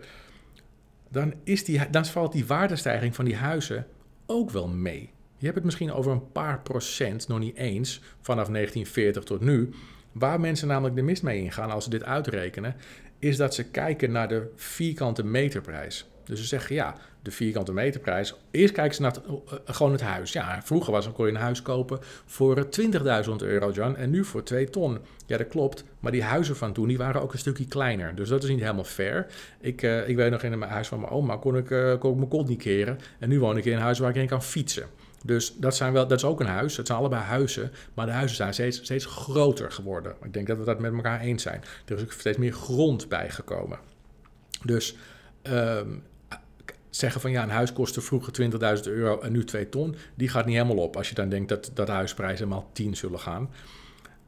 dan, 1.08 1.34
is 1.44 1.64
die, 1.64 1.90
dan 1.90 2.06
valt 2.06 2.32
die 2.32 2.46
waardestijging 2.46 3.14
van 3.14 3.24
die 3.24 3.36
huizen 3.36 3.86
ook 4.26 4.50
wel 4.50 4.68
mee. 4.68 5.10
Je 5.36 5.44
hebt 5.44 5.54
het 5.54 5.64
misschien 5.64 5.92
over 5.92 6.12
een 6.12 6.32
paar 6.32 6.60
procent, 6.60 7.28
nog 7.28 7.38
niet 7.38 7.56
eens, 7.56 8.00
vanaf 8.20 8.48
1940 8.48 9.22
tot 9.22 9.40
nu. 9.40 9.70
Waar 10.12 10.40
mensen 10.40 10.68
namelijk 10.68 10.96
de 10.96 11.02
mist 11.02 11.22
mee 11.22 11.40
ingaan 11.40 11.70
als 11.70 11.84
ze 11.84 11.90
dit 11.90 12.04
uitrekenen, 12.04 12.76
is 13.18 13.36
dat 13.36 13.54
ze 13.54 13.70
kijken 13.70 14.12
naar 14.12 14.28
de 14.28 14.52
vierkante 14.54 15.24
meterprijs. 15.24 16.10
Dus 16.26 16.40
ze 16.40 16.46
zeggen 16.46 16.74
ja, 16.74 16.94
de 17.22 17.30
vierkante 17.30 17.72
meterprijs. 17.72 18.34
Eerst 18.50 18.74
kijken 18.74 18.94
ze 18.94 19.02
naar 19.02 19.12
het, 19.12 19.22
eh, 19.24 19.74
gewoon 19.74 19.92
het 19.92 20.00
huis. 20.00 20.32
Ja, 20.32 20.60
vroeger 20.62 20.92
was, 20.92 21.12
kon 21.12 21.26
je 21.26 21.32
een 21.32 21.38
huis 21.38 21.62
kopen 21.62 21.98
voor 22.26 22.68
20.000 22.68 23.42
euro, 23.42 23.70
John, 23.70 23.94
en 23.94 24.10
nu 24.10 24.24
voor 24.24 24.42
2 24.42 24.70
ton. 24.70 24.98
Ja, 25.26 25.36
dat 25.36 25.48
klopt. 25.48 25.84
Maar 26.00 26.12
die 26.12 26.22
huizen 26.22 26.56
van 26.56 26.72
toen 26.72 26.88
die 26.88 26.98
waren 26.98 27.22
ook 27.22 27.32
een 27.32 27.38
stukje 27.38 27.66
kleiner. 27.66 28.14
Dus 28.14 28.28
dat 28.28 28.42
is 28.42 28.48
niet 28.48 28.60
helemaal 28.60 28.84
fair. 28.84 29.26
Ik, 29.60 29.82
uh, 29.82 30.08
ik 30.08 30.16
weet 30.16 30.30
nog 30.30 30.42
in 30.42 30.52
het 30.52 30.70
huis 30.70 30.88
van 30.88 31.00
mijn 31.00 31.12
oma 31.12 31.36
kon 31.36 31.56
ik, 31.56 31.70
uh, 31.70 31.98
kon 31.98 32.10
ik 32.10 32.16
mijn 32.16 32.28
kont 32.28 32.48
niet 32.48 32.62
keren. 32.62 32.98
En 33.18 33.28
nu 33.28 33.40
woon 33.40 33.56
ik 33.56 33.64
in 33.64 33.72
een 33.72 33.78
huis 33.78 33.98
waar 33.98 34.10
ik 34.10 34.16
in 34.16 34.26
kan 34.26 34.42
fietsen. 34.42 34.86
Dus 35.24 35.54
dat, 35.56 35.76
zijn 35.76 35.92
wel, 35.92 36.06
dat 36.06 36.18
is 36.18 36.24
ook 36.24 36.40
een 36.40 36.46
huis. 36.46 36.76
Het 36.76 36.86
zijn 36.86 36.98
allebei 36.98 37.22
huizen. 37.22 37.72
Maar 37.94 38.06
de 38.06 38.12
huizen 38.12 38.36
zijn 38.36 38.52
steeds, 38.52 38.76
steeds 38.76 39.04
groter 39.04 39.72
geworden. 39.72 40.14
Ik 40.22 40.32
denk 40.32 40.46
dat 40.46 40.58
we 40.58 40.64
dat 40.64 40.78
met 40.78 40.92
elkaar 40.92 41.20
eens 41.20 41.42
zijn. 41.42 41.62
Er 41.84 41.96
is 41.96 42.02
ook 42.02 42.12
steeds 42.12 42.38
meer 42.38 42.52
grond 42.52 43.08
bijgekomen. 43.08 43.78
Dus 44.64 44.96
um, 45.42 46.02
zeggen 46.96 47.20
van 47.20 47.30
ja, 47.30 47.42
een 47.42 47.50
huis 47.50 47.72
kostte 47.72 48.00
vroeger 48.00 48.50
20.000 48.78 48.82
euro 48.82 49.20
en 49.20 49.32
nu 49.32 49.44
2 49.44 49.68
ton, 49.68 49.96
die 50.14 50.28
gaat 50.28 50.46
niet 50.46 50.56
helemaal 50.56 50.84
op 50.84 50.96
als 50.96 51.08
je 51.08 51.14
dan 51.14 51.28
denkt 51.28 51.48
dat, 51.48 51.70
dat 51.74 51.86
de 51.86 51.92
huisprijzen 51.92 52.48
maal 52.48 52.70
10 52.72 52.96
zullen 52.96 53.20
gaan. 53.20 53.50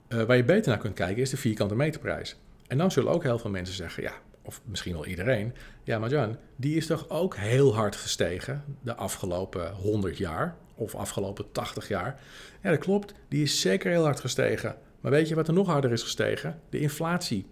Uh, 0.09 0.23
waar 0.23 0.37
je 0.37 0.45
beter 0.45 0.69
naar 0.71 0.79
kunt 0.79 0.95
kijken 0.95 1.23
is 1.23 1.31
de 1.31 1.37
vierkante 1.37 1.75
meterprijs. 1.75 2.37
En 2.67 2.79
dan 2.79 2.91
zullen 2.91 3.13
ook 3.13 3.23
heel 3.23 3.39
veel 3.39 3.51
mensen 3.51 3.75
zeggen, 3.75 4.03
ja, 4.03 4.13
of 4.43 4.61
misschien 4.65 4.93
wel 4.93 5.07
iedereen, 5.07 5.55
ja, 5.83 5.99
maar 5.99 6.11
Jan, 6.11 6.37
die 6.57 6.77
is 6.77 6.87
toch 6.87 7.09
ook 7.09 7.37
heel 7.37 7.75
hard 7.75 7.97
gestegen 7.97 8.65
de 8.83 8.95
afgelopen 8.95 9.73
100 9.73 10.19
jaar 10.19 10.57
of 10.75 10.95
afgelopen 10.95 11.53
80 11.53 11.89
jaar. 11.89 12.21
Ja, 12.63 12.71
dat 12.71 12.79
klopt, 12.79 13.15
die 13.29 13.43
is 13.43 13.61
zeker 13.61 13.91
heel 13.91 14.05
hard 14.05 14.21
gestegen. 14.21 14.77
Maar 15.01 15.13
weet 15.13 15.29
je 15.29 15.35
wat 15.35 15.49
er 15.49 15.55
nog 15.55 15.67
harder 15.67 15.93
is 15.93 16.03
gestegen? 16.03 16.61
De 16.71 16.79
inflatie. 16.79 17.47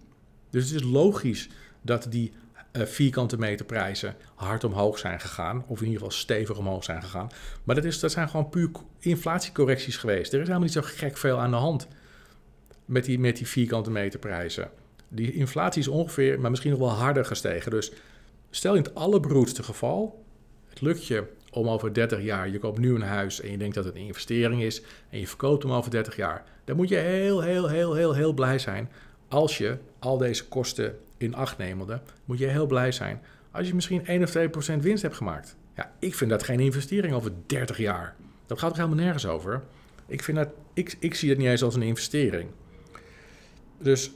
Dus 0.49 0.69
het 0.69 0.81
is 0.81 0.87
logisch 0.87 1.49
dat 1.81 2.07
die 2.09 2.33
vierkante 2.85 3.37
meterprijzen 3.37 4.15
hard 4.35 4.63
omhoog 4.63 4.99
zijn 4.99 5.19
gegaan. 5.19 5.63
Of 5.67 5.79
in 5.79 5.85
ieder 5.85 6.01
geval 6.01 6.17
stevig 6.17 6.57
omhoog 6.57 6.83
zijn 6.83 7.01
gegaan. 7.01 7.29
Maar 7.63 7.75
dat, 7.75 7.83
is, 7.83 7.99
dat 7.99 8.11
zijn 8.11 8.29
gewoon 8.29 8.49
puur 8.49 8.69
inflatiecorrecties 8.99 9.97
geweest. 9.97 10.33
Er 10.33 10.39
is 10.39 10.47
helemaal 10.47 10.67
niet 10.67 10.71
zo 10.71 10.81
gek 10.83 11.17
veel 11.17 11.39
aan 11.39 11.51
de 11.51 11.57
hand 11.57 11.87
met 12.85 13.05
die, 13.05 13.19
met 13.19 13.37
die 13.37 13.47
vierkante 13.47 13.91
meterprijzen. 13.91 14.69
Die 15.07 15.33
inflatie 15.33 15.81
is 15.81 15.87
ongeveer, 15.87 16.39
maar 16.39 16.49
misschien 16.49 16.71
nog 16.71 16.79
wel 16.79 16.89
harder 16.89 17.25
gestegen. 17.25 17.71
Dus 17.71 17.91
stel 18.49 18.75
in 18.75 18.83
het 18.83 18.95
allerbroedste 18.95 19.63
geval, 19.63 20.23
het 20.69 20.81
lukt 20.81 21.05
je 21.05 21.23
om 21.51 21.69
over 21.69 21.93
30 21.93 22.21
jaar, 22.21 22.49
je 22.49 22.59
koopt 22.59 22.79
nu 22.79 22.95
een 22.95 23.01
huis 23.01 23.41
en 23.41 23.51
je 23.51 23.57
denkt 23.57 23.75
dat 23.75 23.85
het 23.85 23.95
een 23.95 24.01
investering 24.01 24.61
is 24.61 24.81
en 25.09 25.19
je 25.19 25.27
verkoopt 25.27 25.63
hem 25.63 25.71
over 25.71 25.91
30 25.91 26.15
jaar. 26.15 26.43
Dan 26.65 26.75
moet 26.75 26.89
je 26.89 26.95
heel, 26.95 27.41
heel, 27.41 27.67
heel, 27.67 27.93
heel, 27.93 28.13
heel 28.13 28.33
blij 28.33 28.59
zijn 28.59 28.91
als 29.27 29.57
je 29.57 29.77
al 29.99 30.17
deze 30.17 30.47
kosten 30.47 30.97
in 31.17 31.35
acht 31.35 31.57
nemende, 31.57 32.01
moet 32.25 32.39
je 32.39 32.47
heel 32.47 32.67
blij 32.67 32.91
zijn 32.91 33.21
als 33.57 33.67
je 33.67 33.75
misschien 33.75 34.05
1 34.05 34.23
of 34.23 34.29
2 34.29 34.49
procent 34.49 34.83
winst 34.83 35.01
hebt 35.01 35.15
gemaakt. 35.15 35.55
Ja, 35.75 35.91
ik 35.99 36.15
vind 36.15 36.29
dat 36.29 36.43
geen 36.43 36.59
investering 36.59 37.13
over 37.13 37.31
30 37.45 37.77
jaar. 37.77 38.15
Dat 38.45 38.59
gaat 38.59 38.71
er 38.71 38.77
helemaal 38.77 39.03
nergens 39.03 39.25
over. 39.25 39.63
Ik, 40.07 40.23
vind 40.23 40.37
dat, 40.37 40.49
ik, 40.73 40.95
ik 40.99 41.15
zie 41.15 41.29
het 41.29 41.37
niet 41.37 41.47
eens 41.47 41.63
als 41.63 41.75
een 41.75 41.81
investering. 41.81 42.49
Dus 43.77 44.11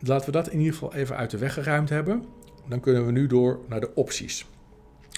laten 0.00 0.26
we 0.26 0.32
dat 0.32 0.48
in 0.48 0.58
ieder 0.58 0.72
geval 0.72 0.94
even 0.94 1.16
uit 1.16 1.30
de 1.30 1.38
weg 1.38 1.54
geruimd 1.54 1.88
hebben. 1.88 2.24
Dan 2.68 2.80
kunnen 2.80 3.06
we 3.06 3.12
nu 3.12 3.26
door 3.26 3.60
naar 3.68 3.80
de 3.80 3.94
opties. 3.94 4.46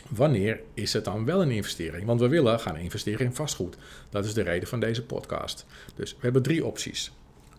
Wanneer 0.08 0.60
is 0.74 0.92
het 0.92 1.04
dan 1.04 1.24
wel 1.24 1.42
een 1.42 1.50
investering? 1.50 2.06
Want 2.06 2.20
we 2.20 2.28
willen 2.28 2.60
gaan 2.60 2.76
investeren 2.76 3.26
in 3.26 3.34
vastgoed. 3.34 3.76
Dat 4.10 4.24
is 4.24 4.34
de 4.34 4.42
reden 4.42 4.68
van 4.68 4.80
deze 4.80 5.04
podcast. 5.04 5.66
Dus 5.94 6.12
we 6.12 6.18
hebben 6.20 6.42
drie 6.42 6.64
opties. 6.64 7.12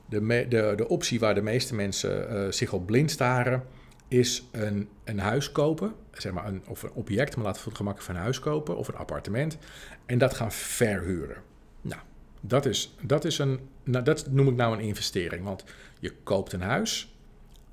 De, 0.09 0.45
de, 0.49 0.73
de 0.75 0.87
optie 0.87 1.19
waar 1.19 1.35
de 1.35 1.41
meeste 1.41 1.75
mensen 1.75 2.33
uh, 2.33 2.51
zich 2.51 2.73
op 2.73 2.85
blind 2.85 3.11
staren, 3.11 3.63
is 4.07 4.47
een, 4.51 4.89
een 5.03 5.19
huis 5.19 5.51
kopen, 5.51 5.93
zeg 6.11 6.31
maar 6.31 6.47
een, 6.47 6.61
of 6.67 6.83
een 6.83 6.93
object, 6.93 7.35
maar 7.35 7.45
laten 7.45 7.61
we 7.63 7.69
het 7.69 7.77
gemak 7.77 8.01
van 8.01 8.15
een 8.15 8.21
huis 8.21 8.39
kopen 8.39 8.77
of 8.77 8.87
een 8.87 8.95
appartement, 8.95 9.57
en 10.05 10.17
dat 10.17 10.33
gaan 10.33 10.51
verhuren. 10.51 11.37
Nou, 11.81 12.01
dat, 12.41 12.65
is, 12.65 12.95
dat, 13.01 13.25
is 13.25 13.39
een, 13.39 13.59
nou, 13.83 14.03
dat 14.03 14.27
noem 14.31 14.47
ik 14.47 14.55
nou 14.55 14.73
een 14.73 14.83
investering, 14.83 15.43
want 15.43 15.63
je 15.99 16.13
koopt 16.23 16.53
een 16.53 16.61
huis, 16.61 17.15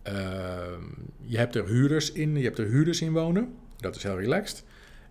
uh, 0.08 0.12
je 1.20 1.36
hebt 1.36 1.54
er 1.54 1.66
huurders 1.66 2.12
in, 2.12 2.36
je 2.36 2.44
hebt 2.44 2.58
er 2.58 2.66
huurders 2.66 3.00
in 3.00 3.12
wonen, 3.12 3.54
dat 3.76 3.96
is 3.96 4.02
heel 4.02 4.18
relaxed, 4.18 4.64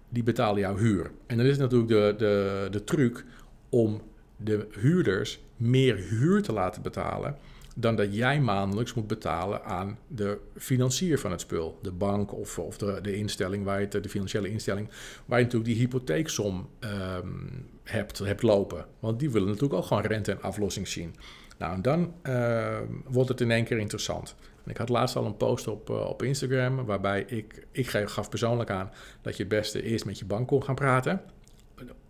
die 0.10 0.24
betalen 0.24 0.60
jouw 0.60 0.78
huur. 0.78 1.12
En 1.28 1.38
dan 1.38 1.46
is 1.46 1.58
natuurlijk 1.58 1.90
de, 1.90 2.14
de, 2.18 2.68
de 2.72 2.84
truc 2.84 3.26
om 3.70 4.02
de 4.38 4.68
huurders 4.80 5.40
meer 5.64 5.96
huur 5.96 6.42
te 6.42 6.54
laten 6.54 6.82
betalen 6.82 7.38
dan 7.76 7.96
dat 7.96 8.16
jij 8.16 8.42
maandelijks 8.42 8.94
moet 8.94 9.08
betalen 9.08 9.64
aan 9.64 9.98
de 10.08 10.40
financier 10.56 11.20
van 11.20 11.32
het 11.32 11.42
spul. 11.42 11.80
De 11.82 11.92
bank 11.92 12.34
of, 12.34 12.60
of 12.60 12.78
de, 12.78 13.00
de 13.02 13.16
instelling, 13.16 13.64
waar 13.64 13.80
je 13.80 13.88
het, 13.90 14.04
de 14.04 14.10
financiële 14.10 14.50
instelling, 14.50 14.90
waar 15.26 15.40
je 15.40 15.46
natuurlijk 15.46 15.74
die 15.74 15.82
hypotheeksom 15.82 16.70
um, 16.80 17.68
hebt, 17.84 18.18
hebt 18.18 18.42
lopen. 18.42 18.86
Want 19.00 19.20
die 19.20 19.32
willen 19.32 19.48
natuurlijk 19.48 19.74
ook 19.74 19.86
gewoon 19.86 20.04
rente 20.04 20.32
en 20.32 20.42
aflossing 20.42 20.88
zien. 20.88 21.16
Nou, 21.58 21.74
en 21.74 21.82
dan 21.82 22.14
uh, 22.24 22.78
wordt 23.06 23.30
het 23.30 23.42
in 23.42 23.52
één 23.52 23.64
keer 23.64 23.78
interessant. 23.78 24.36
ik 24.66 24.78
had 24.78 24.90
laatst 24.90 25.16
al 25.16 25.26
een 25.26 25.38
post 25.38 25.68
op, 25.68 25.90
uh, 25.90 26.06
op 26.10 26.24
Instagram, 26.24 26.86
waarbij 26.86 27.24
ik, 27.28 27.68
ik 27.72 27.88
gaf 27.90 28.30
persoonlijk 28.30 28.70
aan 28.70 28.92
dat 29.22 29.38
je 29.38 29.44
het 29.44 29.52
beste 29.52 29.84
eerst 29.84 30.06
met 30.06 30.20
je 30.20 30.26
bank 30.26 30.48
kon 30.48 30.64
gaan 30.64 30.76
praten 30.76 31.22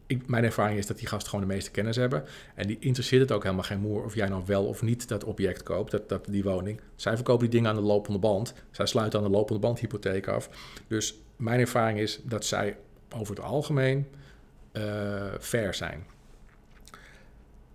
ik, 0.07 0.27
mijn 0.27 0.43
ervaring 0.43 0.79
is 0.79 0.87
dat 0.87 0.97
die 0.97 1.07
gasten 1.07 1.29
gewoon 1.29 1.47
de 1.47 1.53
meeste 1.53 1.71
kennis 1.71 1.95
hebben. 1.95 2.23
En 2.55 2.67
die 2.67 2.77
interesseert 2.79 3.21
het 3.21 3.31
ook 3.31 3.43
helemaal 3.43 3.63
geen 3.63 3.79
moer 3.79 4.03
of 4.03 4.15
jij 4.15 4.27
nou 4.27 4.43
wel 4.45 4.65
of 4.65 4.81
niet 4.81 5.07
dat 5.07 5.23
object 5.23 5.63
koopt, 5.63 5.91
dat, 5.91 6.09
dat, 6.09 6.25
die 6.29 6.43
woning. 6.43 6.81
Zij 6.95 7.15
verkopen 7.15 7.49
die 7.49 7.59
dingen 7.59 7.69
aan 7.69 7.81
de 7.81 7.87
lopende 7.87 8.19
band. 8.19 8.53
Zij 8.71 8.85
sluiten 8.85 9.19
aan 9.19 9.25
de 9.25 9.31
lopende 9.31 9.59
band 9.59 9.79
hypotheek 9.79 10.27
af. 10.27 10.49
Dus 10.87 11.19
mijn 11.35 11.59
ervaring 11.59 11.99
is 11.99 12.19
dat 12.23 12.45
zij 12.45 12.77
over 13.15 13.35
het 13.35 13.43
algemeen 13.43 14.07
uh, 14.73 14.83
fair 15.39 15.73
zijn. 15.73 16.05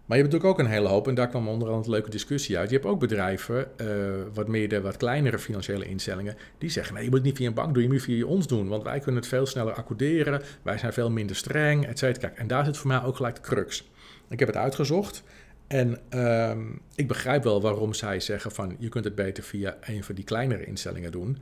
Maar 0.08 0.16
je 0.16 0.22
hebt 0.22 0.34
natuurlijk 0.34 0.60
ook 0.60 0.66
een 0.66 0.72
hele 0.72 0.88
hoop, 0.88 1.08
en 1.08 1.14
daar 1.14 1.28
kwam 1.28 1.48
onderhand 1.48 1.84
een 1.84 1.90
leuke 1.90 2.10
discussie 2.10 2.58
uit. 2.58 2.70
Je 2.70 2.76
hebt 2.76 2.88
ook 2.88 3.00
bedrijven, 3.00 3.70
uh, 3.76 3.88
wat 4.34 4.48
meer 4.48 4.68
de 4.68 4.80
wat 4.80 4.96
kleinere 4.96 5.38
financiële 5.38 5.84
instellingen, 5.84 6.36
die 6.58 6.70
zeggen: 6.70 6.94
nee, 6.94 7.02
je 7.02 7.08
moet 7.08 7.18
het 7.18 7.26
niet 7.26 7.36
via 7.36 7.46
een 7.46 7.54
bank 7.54 7.74
doen, 7.74 7.82
je 7.82 7.88
moet 7.88 7.96
het 7.96 8.06
via 8.06 8.24
ons 8.24 8.46
doen, 8.46 8.68
want 8.68 8.82
wij 8.82 8.98
kunnen 8.98 9.20
het 9.20 9.30
veel 9.30 9.46
sneller 9.46 9.72
accorderen, 9.72 10.42
wij 10.62 10.78
zijn 10.78 10.92
veel 10.92 11.10
minder 11.10 11.36
streng, 11.36 11.86
et 11.86 11.98
cetera. 11.98 12.32
En 12.34 12.46
daar 12.46 12.64
zit 12.64 12.76
voor 12.76 12.88
mij 12.88 13.02
ook 13.02 13.16
gelijk 13.16 13.34
de 13.34 13.40
crux. 13.40 13.90
Ik 14.28 14.38
heb 14.38 14.48
het 14.48 14.56
uitgezocht 14.56 15.22
en 15.66 15.98
uh, 16.14 16.56
ik 16.94 17.08
begrijp 17.08 17.42
wel 17.42 17.60
waarom 17.60 17.94
zij 17.94 18.20
zeggen: 18.20 18.50
van 18.50 18.76
je 18.78 18.88
kunt 18.88 19.04
het 19.04 19.14
beter 19.14 19.42
via 19.42 19.76
een 19.80 20.04
van 20.04 20.14
die 20.14 20.24
kleinere 20.24 20.64
instellingen 20.64 21.12
doen. 21.12 21.38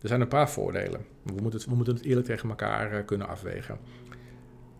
Er 0.00 0.08
zijn 0.08 0.20
een 0.20 0.28
paar 0.28 0.50
voordelen. 0.50 1.04
We 1.22 1.32
moeten 1.32 1.60
het, 1.60 1.68
we 1.68 1.74
moeten 1.74 1.94
het 1.94 2.04
eerlijk 2.04 2.26
tegen 2.26 2.48
elkaar 2.48 2.92
uh, 2.92 3.04
kunnen 3.04 3.28
afwegen. 3.28 3.78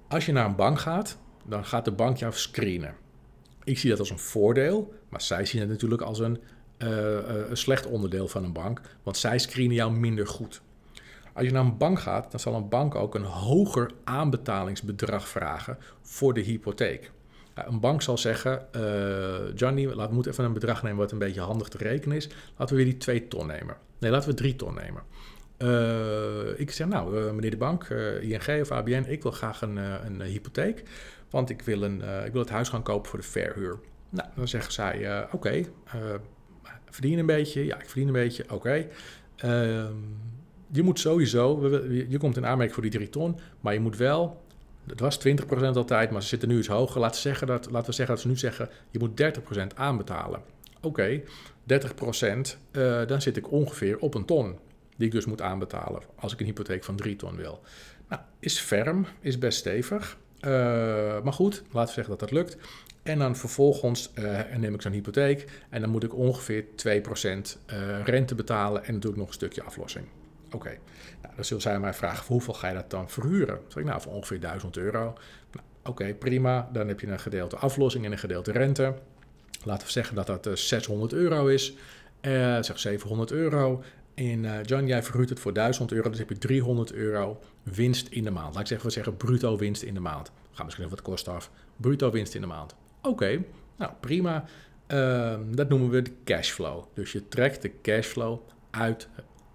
Als 0.09 0.27
je 0.27 0.33
naar 0.33 0.47
een 0.47 0.57
bank 0.57 0.79
gaat, 0.79 1.19
dan 1.45 1.65
gaat 1.65 1.85
de 1.85 1.93
bank 1.93 2.17
jou 2.17 2.33
screenen. 2.33 2.95
Ik 3.65 3.79
zie 3.79 3.91
dat 3.91 3.99
als 3.99 4.11
een 4.11 4.19
voordeel, 4.19 4.95
maar 5.09 5.21
zij 5.21 5.45
zien 5.45 5.61
het 5.61 5.71
natuurlijk 5.71 6.03
als 6.03 6.19
een, 6.19 6.39
uh, 6.79 7.49
een 7.49 7.57
slecht 7.57 7.87
onderdeel 7.87 8.29
van 8.29 8.45
een 8.45 8.53
bank, 8.53 8.81
want 9.03 9.17
zij 9.17 9.39
screenen 9.39 9.75
jou 9.75 9.93
minder 9.93 10.27
goed. 10.27 10.63
Als 11.33 11.47
je 11.47 11.53
naar 11.53 11.65
een 11.65 11.77
bank 11.77 12.01
gaat, 12.01 12.31
dan 12.31 12.41
zal 12.41 12.55
een 12.55 12.69
bank 12.69 12.95
ook 12.95 13.15
een 13.15 13.23
hoger 13.23 13.91
aanbetalingsbedrag 14.05 15.29
vragen 15.29 15.79
voor 16.01 16.35
de 16.35 16.41
hypotheek. 16.41 17.11
Een 17.55 17.81
bank 17.81 18.03
zal 18.03 18.19
zeggen, 18.19 18.67
uh, 18.77 19.55
Johnny, 19.55 19.85
laten 19.85 20.09
we 20.09 20.15
moeten 20.15 20.33
even 20.33 20.45
een 20.45 20.53
bedrag 20.53 20.83
nemen 20.83 20.99
wat 20.99 21.13
een 21.13 21.19
beetje 21.19 21.41
handig 21.41 21.69
te 21.69 21.79
rekenen 21.79 22.17
is. 22.17 22.29
Laten 22.57 22.77
we 22.77 22.83
weer 22.83 22.93
die 22.93 23.01
2 23.01 23.29
ton 23.29 23.47
nemen. 23.47 23.77
Nee, 23.99 24.11
laten 24.11 24.29
we 24.29 24.35
3 24.35 24.57
ton 24.57 24.75
nemen. 24.75 25.03
Ik 26.57 26.71
zeg, 26.71 26.87
nou, 26.87 27.33
meneer 27.33 27.51
de 27.51 27.57
bank, 27.57 27.85
ING 28.21 28.61
of 28.61 28.71
ABN, 28.71 29.05
ik 29.09 29.23
wil 29.23 29.31
graag 29.31 29.63
een, 29.63 29.77
een 29.77 30.21
hypotheek. 30.21 30.83
Want 31.33 31.51
ik 31.51 31.63
wil, 31.63 31.83
een, 31.83 32.01
uh, 32.01 32.27
ik 32.27 32.33
wil 32.33 32.41
het 32.41 32.51
huis 32.51 32.69
gaan 32.69 32.83
kopen 32.83 33.11
voor 33.11 33.19
de 33.19 33.25
verhuur. 33.25 33.79
Nou, 34.09 34.29
dan 34.37 34.49
zeggen 34.49 34.73
zij, 34.73 35.01
uh, 35.01 35.23
oké, 35.25 35.35
okay, 35.35 35.69
uh, 35.95 36.01
verdien 36.91 37.19
een 37.19 37.27
beetje? 37.27 37.65
Ja, 37.65 37.81
ik 37.81 37.89
verdien 37.89 38.07
een 38.07 38.13
beetje, 38.13 38.45
oké. 38.51 38.87
Ehm, 39.37 39.95
je 40.71 40.83
moet 40.83 40.99
sowieso, 40.99 41.69
je 42.09 42.19
komt 42.19 42.37
in 42.37 42.47
aanmerking 42.47 42.73
voor 42.73 42.83
die 42.83 42.93
drie 42.93 43.09
ton, 43.09 43.39
maar 43.61 43.73
je 43.73 43.81
moet 43.81 43.97
wel, 43.97 44.43
het 44.87 45.01
was 45.01 45.19
20% 45.19 45.77
altijd, 45.77 46.11
maar 46.11 46.23
ze 46.23 46.29
zitten 46.29 46.49
nu 46.49 46.59
iets 46.59 46.69
hoger. 46.69 47.01
Laten, 47.01 47.21
zeggen 47.21 47.47
dat, 47.47 47.71
laten 47.71 47.89
we 47.89 47.95
zeggen 47.95 48.15
dat 48.15 48.23
ze 48.25 48.29
nu 48.29 48.37
zeggen, 48.37 48.69
je 48.91 48.99
moet 48.99 49.17
30% 49.17 49.75
aanbetalen. 49.75 50.41
Oké, 50.81 50.87
okay, 50.87 51.25
30%, 51.65 52.59
dan 53.07 53.23
zit 53.23 53.37
ik 53.37 53.51
ongeveer 53.51 53.99
op 53.99 54.15
een 54.15 54.25
ton 54.25 54.59
die 54.97 55.07
ik 55.07 55.13
dus 55.13 55.27
moet 55.27 55.43
aanbetalen 55.43 56.03
als 56.15 56.33
ik 56.33 56.41
een 56.41 56.47
hypotheek 56.47 56.85
van 56.85 56.97
3 56.97 57.17
ton 57.17 57.37
wil. 57.37 57.61
Nou, 58.09 58.23
is 58.39 58.59
ferm, 58.59 59.07
is 59.21 59.39
best 59.39 59.59
stevig. 59.59 60.19
Uh, 60.45 61.23
maar 61.23 61.33
goed, 61.33 61.63
laten 61.71 61.89
we 61.89 61.93
zeggen 62.03 62.09
dat 62.09 62.21
dat 62.21 62.31
lukt. 62.31 62.57
En 63.03 63.19
dan 63.19 63.37
vervolgens 63.37 64.11
uh, 64.15 64.41
neem 64.57 64.75
ik 64.75 64.83
zo'n 64.83 64.93
hypotheek 64.93 65.65
en 65.71 65.81
dan 65.81 65.91
moet 65.91 66.05
ik 66.05 66.15
ongeveer 66.15 66.65
2% 66.65 66.67
uh, 66.87 67.33
eh, 67.67 68.05
rente 68.05 68.35
betalen 68.35 68.85
en 68.85 68.93
natuurlijk 68.93 69.21
nog 69.21 69.29
een 69.29 69.35
stukje 69.35 69.63
aflossing. 69.63 70.07
Oké, 70.51 70.79
nou, 71.23 71.35
dan 71.35 71.45
zullen 71.45 71.63
zij 71.63 71.81
mij 71.81 71.95
vragen, 71.95 72.27
hoeveel 72.27 72.55
ga 72.55 72.69
je 72.69 72.75
dat 72.75 72.91
dan 72.91 73.11
verhuren? 73.11 73.59
Zeg 73.69 73.83
ik, 73.83 73.89
nou, 73.89 74.01
voor 74.01 74.13
ongeveer 74.13 74.41
1000 74.41 74.77
euro. 74.77 75.01
Nou, 75.01 75.67
Oké, 75.85 76.15
prima. 76.15 76.69
Dan 76.73 76.89
heb 76.89 77.01
je 77.01 77.07
een 77.07 77.21
gedeelte 77.21 77.57
aflossing 77.57 78.05
en 78.05 78.13
een 78.13 78.19
gedeelte 78.19 78.53
rente. 78.53 78.95
Laten 79.65 79.87
we 79.87 79.93
zeggen 79.93 80.15
dat 80.17 80.27
dat 80.27 80.59
600 80.59 81.13
euro 81.13 81.47
is. 81.47 81.75
zeg 82.61 82.79
700 82.79 83.31
euro. 83.31 83.83
En 84.31 84.45
uh, 84.45 84.63
John, 84.65 84.87
jij 84.87 85.03
verhuurt 85.03 85.29
het 85.29 85.41
voor 85.41 85.53
1000 85.53 85.93
euro, 85.93 86.11
dus 86.11 86.19
heb 86.19 86.29
je 86.29 86.39
300 86.39 86.93
euro 86.93 87.41
winst 87.63 88.09
in 88.09 88.25
de 88.25 88.31
maand. 88.31 88.53
Laat 88.53 88.63
ik 88.63 88.67
zeggen, 88.67 88.87
we 88.87 88.93
zeggen 88.93 89.17
bruto 89.17 89.57
winst 89.57 89.83
in 89.83 89.95
de 89.95 90.01
maand. 90.01 90.31
Ga 90.51 90.65
misschien 90.65 90.85
even 90.85 90.97
wat 90.97 91.07
kosten 91.07 91.33
af. 91.33 91.51
Bruto 91.77 92.11
winst 92.11 92.35
in 92.35 92.41
de 92.41 92.47
maand. 92.47 92.75
Oké, 93.03 93.45
nou 93.77 93.93
prima. 94.01 94.45
Uh, 94.89 95.39
dat 95.51 95.69
noemen 95.69 95.91
we 95.91 96.03
de 96.03 96.13
cashflow. 96.25 96.85
Dus 96.95 97.13
je 97.13 97.29
trekt 97.29 97.63
de 97.63 97.73
cashflow 97.83 98.41
uit. 98.71 99.09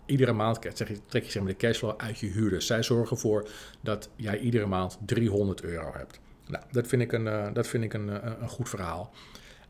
Iedere 0.06 0.34
maand 0.34 0.60
zeg 0.74 0.88
je, 0.88 0.98
trek 1.06 1.24
je 1.24 1.32
zeg 1.32 1.44
maar, 1.44 1.52
de 1.52 1.58
cashflow 1.58 1.94
uit 1.98 2.20
je 2.20 2.28
huurders. 2.28 2.66
Zij 2.66 2.84
zorgen 2.84 3.16
ervoor 3.16 3.50
dat 3.82 4.10
jij 4.16 4.40
iedere 4.40 4.66
maand 4.66 4.98
300 5.06 5.64
euro 5.64 5.92
hebt. 5.94 6.20
Nou, 6.48 6.64
dat 6.72 6.88
vind 6.88 7.02
ik 7.02 7.12
een, 7.12 7.26
uh, 7.26 7.48
dat 7.54 7.68
vind 7.68 7.84
ik 7.84 7.94
een, 7.94 8.08
uh, 8.08 8.16
een 8.40 8.50
goed 8.50 8.70
verhaal. 8.70 9.14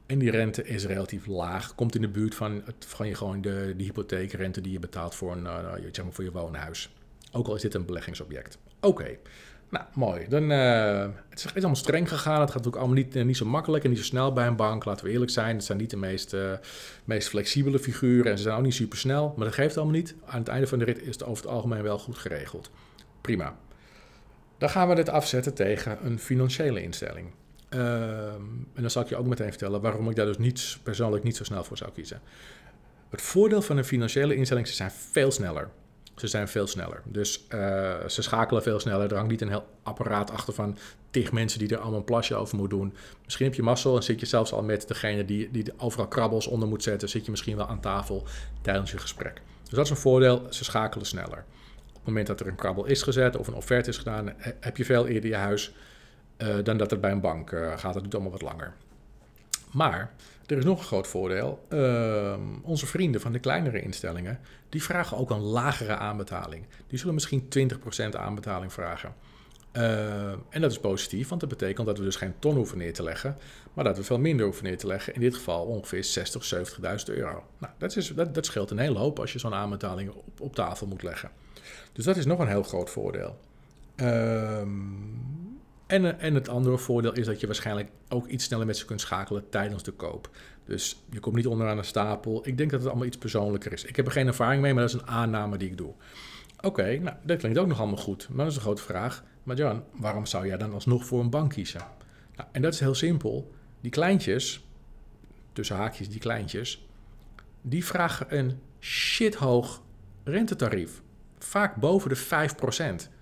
En 0.08 0.20
die 0.20 0.32
rente 0.32 0.64
is 0.64 0.86
relatief 0.86 1.26
laag. 1.26 1.76
Komt 1.76 1.96
in 1.96 2.02
de 2.02 2.10
buurt 2.10 2.36
van, 2.36 2.64
van 2.80 3.08
je, 3.08 3.16
gewoon 3.16 3.42
de, 3.42 3.74
de 3.78 3.84
hypotheekrente 3.84 4.62
die 4.62 4.72
je 4.72 4.80
betaalt 4.80 5.16
voor, 5.16 5.32
een, 5.32 5.44
uh, 5.44 5.74
zeg 5.92 6.04
maar 6.04 6.14
voor 6.14 6.24
je 6.24 6.32
woonhuis. 6.32 6.90
Ook 7.32 7.48
al 7.48 7.56
is 7.56 7.62
dit 7.62 7.74
een 7.74 7.86
beleggingsobject. 7.86 8.58
Oké, 8.80 9.18
nou 9.70 9.86
mooi. 9.94 10.28
Dan, 10.30 10.52
uh, 10.52 11.08
het 11.30 11.46
is, 11.46 11.54
allemaal 11.54 11.76
streng 11.76 12.10
gegaan. 12.10 12.40
Het 12.40 12.52
gaat 12.52 12.64
natuurlijk 12.64 12.76
allemaal 12.76 13.04
niet, 13.04 13.26
niet 13.26 13.38
zo 13.38 13.46
makkelijk 13.46 13.84
en 13.84 13.90
niet 13.90 14.00
zo 14.00 14.06
snel 14.06 14.34
bij 14.34 14.48
een 14.48 14.56
bank. 14.56 14.86
Laten 14.86 15.06
we 15.06 15.12
eerlijk 15.12 15.32
zijn. 15.32 15.56
Het 15.56 15.66
zijn 15.66 15.78
niet 15.78 15.90
de 15.90 15.98
meest, 15.98 16.36
meest 17.04 17.28
flexibele 17.28 17.80
figuren 17.80 18.32
en 18.32 18.38
ze 18.38 18.44
zijn 18.44 18.58
ook 18.58 18.64
niet 18.64 18.74
super 18.74 18.98
snel. 18.98 19.34
Maar 19.36 19.46
dat 19.46 19.56
geeft 19.56 19.78
allemaal 19.78 19.96
niet. 19.96 20.16
Aan 20.26 20.40
het 20.40 20.48
einde 20.48 20.68
van 20.68 20.80
de 20.80 20.86
rit 20.86 21.02
is 21.02 21.14
het 21.14 21.24
over 21.24 21.44
het 21.44 21.54
algemeen 21.54 21.84
wel 21.84 22.00
goed 22.00 22.18
geregeld. 22.18 22.72
Prima. 23.22 23.58
Dan 24.58 24.70
gaan 24.70 24.88
we 24.88 24.96
dit 24.96 25.10
afzetten 25.10 25.54
tegen 25.54 26.06
een 26.06 26.20
financiële 26.20 26.82
instelling. 26.82 27.28
Ehm, 27.70 28.42
en 28.74 28.82
dan 28.82 28.90
zal 28.90 29.02
ik 29.02 29.10
je 29.10 29.16
ook 29.16 29.26
meteen 29.26 29.50
vertellen 29.50 29.82
waarom 29.82 30.10
ik 30.10 30.16
daar 30.16 30.38
dus 30.38 30.80
persoonlijk 30.84 31.24
niet 31.24 31.36
zo 31.36 31.44
snel 31.44 31.64
voor 31.64 31.78
zou 31.78 31.92
kiezen. 31.92 32.22
Het 33.10 33.22
voordeel 33.22 33.62
van 33.62 33.78
een 33.78 33.86
financiële 33.86 34.36
instelling, 34.36 34.68
ze 34.68 34.74
zijn 34.74 34.92
veel 34.92 35.32
sneller. 35.32 35.70
Ze 36.16 36.28
zijn 36.28 36.48
veel 36.48 36.68
sneller. 36.68 37.02
Dus 37.06 37.46
uh, 37.50 38.06
ze 38.08 38.22
schakelen 38.22 38.64
veel 38.64 38.80
sneller. 38.80 39.10
Er 39.10 39.16
hangt 39.16 39.32
niet 39.32 39.42
een 39.42 39.50
heel 39.50 39.68
apparaat 39.84 40.32
achter 40.32 40.54
van 40.54 40.78
tig 41.12 41.32
mensen 41.32 41.60
die 41.60 41.70
er 41.70 41.78
allemaal 41.78 42.00
een 42.00 42.06
plasje 42.06 42.36
over 42.36 42.58
moeten 42.58 42.78
doen. 42.78 42.94
Misschien 43.24 43.46
heb 43.46 43.56
je 43.56 43.64
mazzel 43.64 43.96
en 43.96 44.04
zit 44.04 44.20
je 44.20 44.26
zelfs 44.26 44.52
al 44.52 44.64
met 44.64 44.88
degene 44.88 45.26
die, 45.26 45.52
die 45.52 45.74
overal 45.78 46.08
krabbels 46.08 46.48
onder 46.48 46.68
moet 46.68 46.84
zetten. 46.84 47.10
Zit 47.10 47.26
je 47.26 47.32
misschien 47.32 47.56
wel 47.56 47.68
aan 47.68 47.82
tafel 47.82 48.24
tijdens 48.62 48.92
je 48.92 48.98
gesprek. 48.98 49.42
Dus 49.64 49.74
dat 49.74 49.86
is 49.86 49.90
een 49.90 49.98
voordeel. 49.98 50.48
Ze 50.50 50.64
schakelen 50.64 51.06
sneller. 51.06 51.46
Op 51.88 51.94
het 51.94 52.06
moment 52.06 52.28
dat 52.28 52.40
er 52.40 52.48
een 52.48 52.56
krabbel 52.56 52.86
is 52.86 53.02
gezet 53.02 53.38
of 53.38 53.48
een 53.48 53.54
offerte 53.54 53.90
is 53.90 53.98
gedaan, 53.98 54.34
heb 54.60 54.78
je 54.78 54.86
veel 54.86 55.08
eerder 55.08 55.30
je 55.30 55.36
huis 55.36 55.74
dan 56.63 56.77
dat 56.77 56.91
het 56.91 57.01
bij 57.01 57.12
een 57.12 57.22
bank 57.22 57.51
uh, 57.51 57.77
gaat. 57.77 57.94
Dat 57.94 58.03
doet 58.03 58.13
allemaal 58.13 58.32
wat 58.32 58.41
langer. 58.41 58.74
Maar 59.72 60.13
er 60.46 60.58
is 60.58 60.63
nog 60.63 60.79
een 60.79 60.86
groot 60.86 61.08
voordeel. 61.08 61.65
Uh, 61.70 62.38
onze 62.62 62.86
vrienden 62.86 63.22
van 63.22 63.32
de 63.32 63.39
kleinere 63.39 63.82
instellingen, 63.82 64.39
die 64.70 64.84
vragen 64.84 65.17
ook 65.17 65.29
een 65.29 65.41
lagere 65.41 65.96
aanbetaling. 65.96 66.65
Die 66.88 67.00
zullen 67.00 67.13
misschien 67.13 67.50
20% 67.58 68.10
aanbetaling 68.12 68.74
vragen. 68.74 69.13
Uh, 69.74 70.29
en 70.29 70.62
dat 70.62 70.72
is 70.72 70.79
positief, 70.79 71.29
want 71.29 71.41
dat 71.41 71.50
betekent 71.50 71.88
dat 71.88 71.98
we 71.98 72.03
dus 72.03 72.15
geen 72.15 72.34
ton 72.39 72.56
hoeven 72.56 72.77
neer 72.77 72.94
te 72.94 73.03
leggen, 73.03 73.38
maar 73.74 73.84
dat 73.84 73.98
we 73.98 74.03
veel 74.03 74.20
minder 74.20 74.46
hoeven 74.46 74.63
neer 74.63 74.77
te 74.77 74.88
leggen. 74.88 75.13
In 75.13 75.22
dit 75.22 75.36
geval 75.36 75.65
ongeveer 75.65 76.03
60, 76.03 76.53
70.000 77.10 77.15
euro. 77.15 77.44
Nou, 77.58 77.74
dat, 77.77 77.96
is, 77.96 78.08
dat, 78.08 78.34
dat 78.34 78.46
scheelt 78.46 78.72
een 78.72 78.77
hele 78.77 78.98
hoop 78.98 79.20
als 79.20 79.34
je 79.34 79.39
zo'n 79.39 79.53
aanbetaling 79.53 80.10
op, 80.10 80.41
op 80.41 80.56
tafel 80.56 80.88
moet 80.88 81.03
leggen. 81.03 81.32
Dus 81.94 82.06
dat 82.06 82.17
is 82.17 82.25
nog 82.25 82.39
een 82.39 82.48
heel 82.48 82.63
groot 82.63 82.89
voordeel. 82.89 83.38
Ehm 83.96 85.47
en, 85.88 86.20
en 86.20 86.34
het 86.34 86.50
andere 86.50 86.77
voordeel 86.77 87.13
is 87.13 87.25
dat 87.25 87.39
je 87.39 87.46
waarschijnlijk 87.46 87.89
ook 88.10 88.27
iets 88.27 88.44
sneller 88.44 88.65
met 88.65 88.77
ze 88.77 88.86
kunt 88.86 89.01
schakelen 89.01 89.50
tijdens 89.50 89.84
de 89.84 89.91
koop. 89.91 90.29
Dus 90.65 91.03
je 91.10 91.20
komt 91.20 91.36
niet 91.36 91.48
onderaan 91.48 91.77
een 91.77 91.84
stapel. 91.84 92.48
Ik 92.48 92.58
denk 92.58 92.70
dat 92.70 92.79
het 92.79 92.89
allemaal 92.89 93.08
iets 93.08 93.17
persoonlijker 93.17 93.74
is. 93.74 93.84
Ik 93.84 93.96
heb 93.96 94.06
er 94.06 94.12
geen 94.12 94.27
ervaring 94.27 94.62
mee, 94.62 94.74
maar 94.74 94.82
dat 94.82 94.94
is 94.94 95.01
een 95.01 95.08
aanname 95.08 95.58
die 95.58 95.70
ik 95.70 95.77
doe. 95.77 95.94
Oké, 96.62 96.98
nou, 96.98 97.15
dat 97.24 97.38
klinkt 97.38 97.58
ook 97.58 97.67
nog 97.67 97.79
allemaal 97.79 97.98
goed. 97.98 98.27
Maar 98.29 98.38
dat 98.38 98.48
is 98.48 98.56
een 98.56 98.62
grote 98.62 98.82
vraag. 98.82 99.24
Maar 99.44 99.56
Jan, 99.56 99.84
waarom 99.91 100.25
zou 100.25 100.48
jij 100.48 100.58
dan 100.58 100.74
alsnog 100.74 101.06
voor 101.06 101.20
een 101.20 101.29
bank 101.29 101.51
kiezen? 101.51 101.82
Nou, 102.36 102.50
en 102.51 102.62
dat 102.62 102.74
is 102.74 102.79
heel 102.79 102.96
simpel. 102.96 103.53
Die 103.82 103.91
kleintjes, 103.91 104.65
tussen 105.53 105.75
haakjes 105.75 106.10
die 106.10 106.20
kleintjes, 106.20 106.88
die 107.62 107.86
vragen 107.86 108.38
een 108.38 108.60
shithoog 108.79 109.82
rentetarief. 110.24 111.01
Vaak 111.38 111.75
boven 111.75 112.10
de 112.10 112.17
5%. 113.06 113.17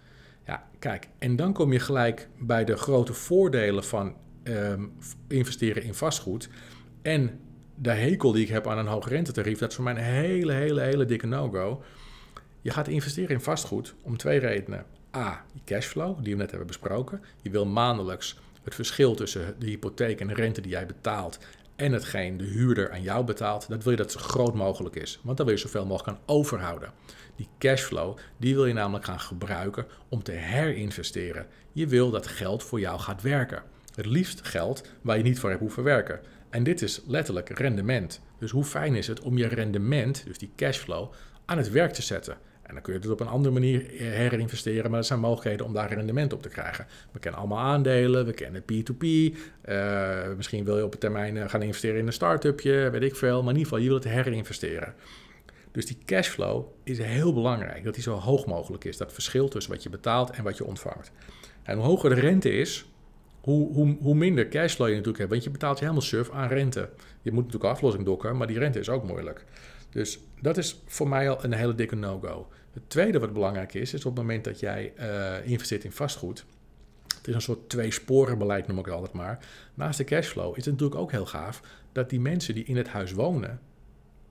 Ja, 0.46 0.68
kijk, 0.80 1.08
en 1.18 1.36
dan 1.36 1.54
kom 1.54 1.72
je 1.74 1.80
gelijk 1.80 2.28
bij 2.38 2.66
de 2.66 2.76
grote 2.76 3.14
voordelen 3.14 3.84
van 3.84 4.16
um, 4.44 4.94
investeren 5.28 5.84
in 5.84 5.94
vastgoed. 5.94 6.50
En 7.02 7.40
de 7.76 7.92
hekel 7.92 8.32
die 8.32 8.44
ik 8.44 8.50
heb 8.50 8.68
aan 8.68 8.78
een 8.78 8.88
hoog 8.88 9.10
rentetarief, 9.10 9.60
dat 9.60 9.70
is 9.70 9.76
voor 9.76 9.84
mij 9.84 9.94
een 9.94 10.00
hele, 10.00 10.54
hele, 10.54 10.82
hele 10.82 11.06
dikke 11.06 11.28
no-go. 11.28 11.84
Je 12.62 12.72
gaat 12.72 12.88
investeren 12.88 13.30
in 13.30 13.42
vastgoed 13.42 13.96
om 14.02 14.18
twee 14.18 14.40
redenen. 14.40 14.86
A, 15.16 15.46
je 15.54 15.60
cashflow, 15.66 16.24
die 16.24 16.34
we 16.34 16.40
net 16.40 16.50
hebben 16.50 16.68
besproken. 16.68 17.22
Je 17.42 17.50
wil 17.50 17.66
maandelijks 17.66 18.40
het 18.64 18.76
verschil 18.76 19.16
tussen 19.16 19.56
de 19.60 19.66
hypotheek 19.66 20.20
en 20.20 20.28
de 20.28 20.34
rente 20.34 20.62
die 20.62 20.72
jij 20.72 20.86
betaalt 20.86 21.40
en 21.76 21.92
hetgeen 21.92 22.38
de 22.38 22.44
huurder 22.44 22.92
aan 22.92 23.02
jou 23.02 23.26
betaalt, 23.26 23.70
dat 23.70 23.84
wil 23.84 23.92
je 23.92 23.98
dat 23.98 24.12
zo 24.12 24.20
groot 24.20 24.54
mogelijk 24.54 24.96
is. 24.96 25.20
Want 25.24 25.38
dan 25.38 25.46
wil 25.46 25.56
je 25.56 25.62
zoveel 25.62 25.86
mogelijk 25.86 26.18
gaan 26.18 26.28
overhouden. 26.36 26.92
Die 27.36 27.48
cashflow, 27.60 28.18
die 28.38 28.56
wil 28.56 28.66
je 28.66 28.74
namelijk 28.74 29.06
gaan 29.06 29.20
gebruiken 29.20 29.86
om 30.10 30.24
te 30.24 30.32
herinvesteren. 30.32 31.48
Je 31.72 31.88
wil 31.88 32.12
dat 32.12 32.28
geld 32.28 32.64
voor 32.64 32.80
jou 32.80 33.00
gaat 33.00 33.22
werken. 33.22 33.64
Het 33.96 34.06
liefst 34.06 34.48
geld 34.48 34.84
waar 35.02 35.18
je 35.18 35.24
niet 35.24 35.40
voor 35.40 35.50
hebt 35.50 35.62
hoeven 35.62 35.84
werken. 35.84 36.20
En 36.50 36.64
dit 36.64 36.82
is 36.82 37.02
letterlijk 37.08 37.50
rendement. 37.50 38.22
Dus 38.40 38.52
hoe 38.52 38.64
fijn 38.64 38.96
is 38.96 39.08
het 39.08 39.20
om 39.20 39.38
je 39.38 39.48
rendement, 39.48 40.26
dus 40.26 40.38
die 40.38 40.52
cashflow, 40.56 41.12
aan 41.46 41.58
het 41.58 41.72
werk 41.72 41.94
te 41.94 42.02
zetten? 42.02 42.38
En 42.66 42.74
dan 42.74 42.82
kun 42.82 42.94
je 42.94 43.00
het 43.00 43.10
op 43.10 43.20
een 43.20 43.28
andere 43.28 43.54
manier 43.54 43.86
herinvesteren, 43.98 44.90
maar 44.90 45.00
er 45.00 45.06
zijn 45.06 45.20
mogelijkheden 45.20 45.66
om 45.66 45.74
daar 45.74 45.94
rendement 45.94 46.34
op 46.34 46.42
te 46.42 46.50
krijgen. 46.50 46.88
We 47.12 47.20
kennen 47.20 47.40
allemaal 47.40 47.60
aandelen, 47.60 48.26
we 48.26 48.34
kennen 48.34 48.62
P2P. 48.62 49.04
Uh, 49.04 49.34
eh, 49.66 50.38
misschien 50.38 50.66
wil 50.66 50.78
je 50.78 50.84
op 50.84 50.94
een 50.94 51.00
termijn 51.00 51.38
eh, 51.38 51.50
gaan 51.50 51.62
investeren 51.62 52.00
in 52.00 52.08
een 52.08 52.14
start-upje, 52.14 52.90
weet 52.90 53.02
ik 53.02 53.16
veel. 53.16 53.44
Maar 53.44 53.54
in 53.54 53.60
ieder 53.60 53.64
geval, 53.64 53.78
je 53.78 53.90
wilt 53.90 54.04
het 54.04 54.14
herinvesteren. 54.14 54.94
Dus 55.72 55.86
die 55.86 55.98
cashflow 56.06 56.66
is 56.84 56.98
heel 56.98 57.34
belangrijk, 57.34 57.84
dat 57.84 57.94
die 57.94 58.04
zo 58.04 58.14
hoog 58.14 58.46
mogelijk 58.46 58.84
is. 58.84 58.98
Dat 58.98 59.14
verschil 59.14 59.48
tussen 59.48 59.74
wat 59.74 59.84
je 59.84 59.90
betaalt 59.90 60.30
en 60.30 60.44
wat 60.44 60.58
je 60.58 60.66
ontvangt. 60.66 61.12
En 61.64 61.78
hoe 61.78 61.86
hoger 61.86 62.10
de 62.10 62.22
rente 62.22 62.52
is, 62.52 62.86
hoe, 63.42 63.74
hoe, 63.74 63.98
hoe 64.02 64.16
minder 64.16 64.48
cashflow 64.48 64.88
je 64.88 64.94
natuurlijk 64.94 65.20
hebt. 65.20 65.32
Want 65.32 65.44
je 65.44 65.50
betaalt 65.50 65.78
je 65.78 65.84
helemaal 65.84 66.06
surf 66.06 66.32
aan 66.32 66.48
rente. 66.48 66.90
Je 67.22 67.32
moet 67.32 67.44
natuurlijk 67.44 67.74
aflossing 67.74 68.06
dokken, 68.06 68.38
maar 68.38 68.48
die 68.48 68.60
rente 68.60 68.80
is 68.80 68.90
ook 68.90 69.04
moeilijk. 69.04 69.46
Dus 69.96 70.20
dat 70.42 70.58
is 70.58 70.82
voor 70.86 71.10
mij 71.10 71.30
al 71.30 71.44
een 71.44 71.54
hele 71.54 71.76
dikke 71.76 71.96
no-go. 71.96 72.48
Het 72.72 72.90
tweede 72.90 73.20
wat 73.20 73.34
belangrijk 73.34 73.74
is, 73.74 73.94
is 73.94 74.06
op 74.06 74.16
het 74.16 74.22
moment 74.22 74.44
dat 74.44 74.60
jij 74.60 74.94
uh, 75.00 75.48
investeert 75.52 75.84
in 75.84 75.92
vastgoed. 75.92 76.46
Het 77.18 77.28
is 77.28 77.34
een 77.34 77.42
soort 77.42 77.70
twee-sporen-beleid, 77.70 78.68
noem 78.68 78.80
ik 78.80 78.86
het 78.86 78.94
altijd 78.94 79.14
maar. 79.14 79.40
Naast 79.74 79.98
de 79.98 80.04
cashflow 80.04 80.58
is 80.58 80.66
het 80.66 80.74
natuurlijk 80.74 81.02
ook 81.02 81.12
heel 81.12 81.26
gaaf 81.26 81.62
dat 81.92 82.10
die 82.10 82.20
mensen 82.20 82.56
die 82.56 82.64
in 82.64 82.78
het 82.78 82.88
huis 82.88 83.12
wonen, 83.12 83.60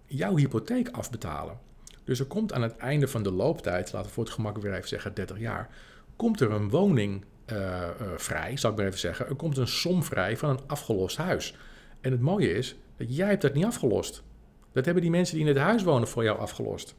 jouw 0.07 0.37
hypotheek 0.37 0.89
afbetalen. 0.89 1.59
Dus 2.05 2.21
er 2.21 2.27
komt 2.27 2.53
aan 2.53 2.63
het 2.63 2.77
einde 2.77 3.09
van 3.09 3.23
de 3.23 3.33
looptijd, 3.33 3.93
laten 3.93 4.09
we 4.09 4.15
voor 4.15 4.25
het 4.25 4.33
gemak 4.33 4.59
weer 4.59 4.75
even 4.75 4.89
zeggen 4.89 5.15
30 5.15 5.39
jaar, 5.39 5.69
komt 6.17 6.41
er 6.41 6.51
een 6.51 6.71
woning 6.71 7.25
uh, 7.53 7.57
uh, 7.57 7.87
vrij, 8.17 8.57
zal 8.57 8.71
ik 8.71 8.77
maar 8.77 8.87
even 8.87 8.99
zeggen. 8.99 9.29
Er 9.29 9.35
komt 9.35 9.57
een 9.57 9.69
som 9.69 10.03
vrij 10.03 10.37
van 10.37 10.51
een 10.51 10.61
afgelost 10.67 11.17
huis. 11.17 11.57
En 12.01 12.11
het 12.11 12.21
mooie 12.21 12.53
is 12.53 12.77
dat 12.97 13.17
jij 13.17 13.29
hebt 13.29 13.43
dat 13.43 13.55
niet 13.55 13.65
afgelost. 13.65 14.23
Dat 14.75 14.85
hebben 14.85 15.03
die 15.03 15.11
mensen 15.13 15.37
die 15.37 15.47
in 15.47 15.55
het 15.55 15.63
huis 15.63 15.83
wonen 15.83 16.09
voor 16.09 16.23
jou 16.25 16.39
afgelost. 16.39 16.95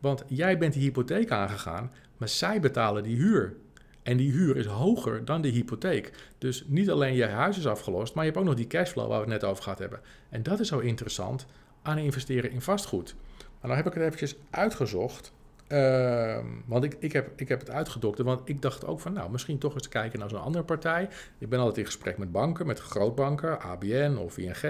Want 0.00 0.24
jij 0.26 0.58
bent 0.58 0.72
die 0.72 0.82
hypotheek 0.82 1.30
aangegaan, 1.30 1.92
maar 2.16 2.28
zij 2.28 2.60
betalen 2.60 3.02
die 3.02 3.16
huur. 3.16 3.56
En 4.02 4.16
die 4.16 4.32
huur 4.32 4.56
is 4.56 4.66
hoger 4.66 5.24
dan 5.24 5.42
de 5.42 5.48
hypotheek. 5.48 6.12
Dus 6.38 6.64
niet 6.66 6.90
alleen 6.90 7.14
je 7.14 7.24
huis 7.24 7.58
is 7.58 7.66
afgelost, 7.66 8.14
maar 8.14 8.24
je 8.24 8.30
hebt 8.30 8.42
ook 8.42 8.48
nog 8.48 8.58
die 8.58 8.66
cashflow 8.66 9.08
waar 9.08 9.24
we 9.24 9.32
het 9.32 9.42
net 9.42 9.50
over 9.50 9.62
gehad 9.62 9.78
hebben. 9.78 10.00
En 10.28 10.42
dat 10.42 10.60
is 10.60 10.68
zo 10.68 10.78
interessant 10.78 11.46
aan 11.82 11.98
investeren 11.98 12.50
in 12.50 12.60
vastgoed. 12.60 13.14
Maar 13.38 13.68
dan 13.68 13.76
heb 13.76 13.86
ik 13.86 13.94
het 13.94 14.02
eventjes 14.02 14.36
uitgezocht. 14.50 15.32
Ehm, 15.66 16.46
want 16.66 16.84
ik, 16.84 16.96
ik, 16.98 17.12
heb, 17.12 17.30
ik 17.36 17.48
heb 17.48 17.60
het 17.60 17.70
uitgedokterd, 17.70 18.26
want 18.26 18.48
ik 18.48 18.62
dacht 18.62 18.86
ook 18.86 19.00
van, 19.00 19.12
nou, 19.12 19.30
misschien 19.30 19.58
toch 19.58 19.74
eens 19.74 19.88
kijken 19.88 20.18
naar 20.18 20.28
zo'n 20.28 20.42
andere 20.42 20.64
partij. 20.64 21.08
Ik 21.38 21.48
ben 21.48 21.58
altijd 21.58 21.78
in 21.78 21.84
gesprek 21.84 22.18
met 22.18 22.32
banken, 22.32 22.66
met 22.66 22.80
grootbanken, 22.80 23.60
ABN 23.60 24.16
of 24.16 24.38
ING. 24.38 24.62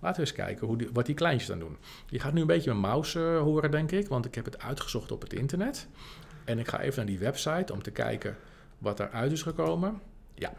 Laten 0.00 0.20
we 0.20 0.20
eens 0.20 0.32
kijken 0.32 0.66
hoe 0.66 0.88
wat 0.92 1.06
die 1.06 1.14
kleintjes 1.14 1.48
dan 1.48 1.58
doen. 1.58 1.76
Je 2.06 2.20
gaat 2.20 2.32
nu 2.32 2.40
een 2.40 2.46
beetje 2.46 2.70
mijn 2.70 2.92
mouse 2.92 3.18
uh, 3.18 3.40
horen, 3.40 3.70
denk 3.70 3.90
ik, 3.90 4.08
want 4.08 4.24
ik 4.24 4.34
heb 4.34 4.44
het 4.44 4.62
uitgezocht 4.62 5.12
op 5.12 5.20
het 5.20 5.32
internet. 5.32 5.86
En 6.44 6.58
ik 6.58 6.68
ga 6.68 6.80
even 6.80 6.96
naar 6.96 7.06
die 7.06 7.18
website 7.18 7.72
om 7.72 7.82
te 7.82 7.90
kijken 7.90 8.36
wat 8.78 9.00
eruit 9.00 9.32
is 9.32 9.42
gekomen. 9.42 10.00
Ja, 10.34 10.52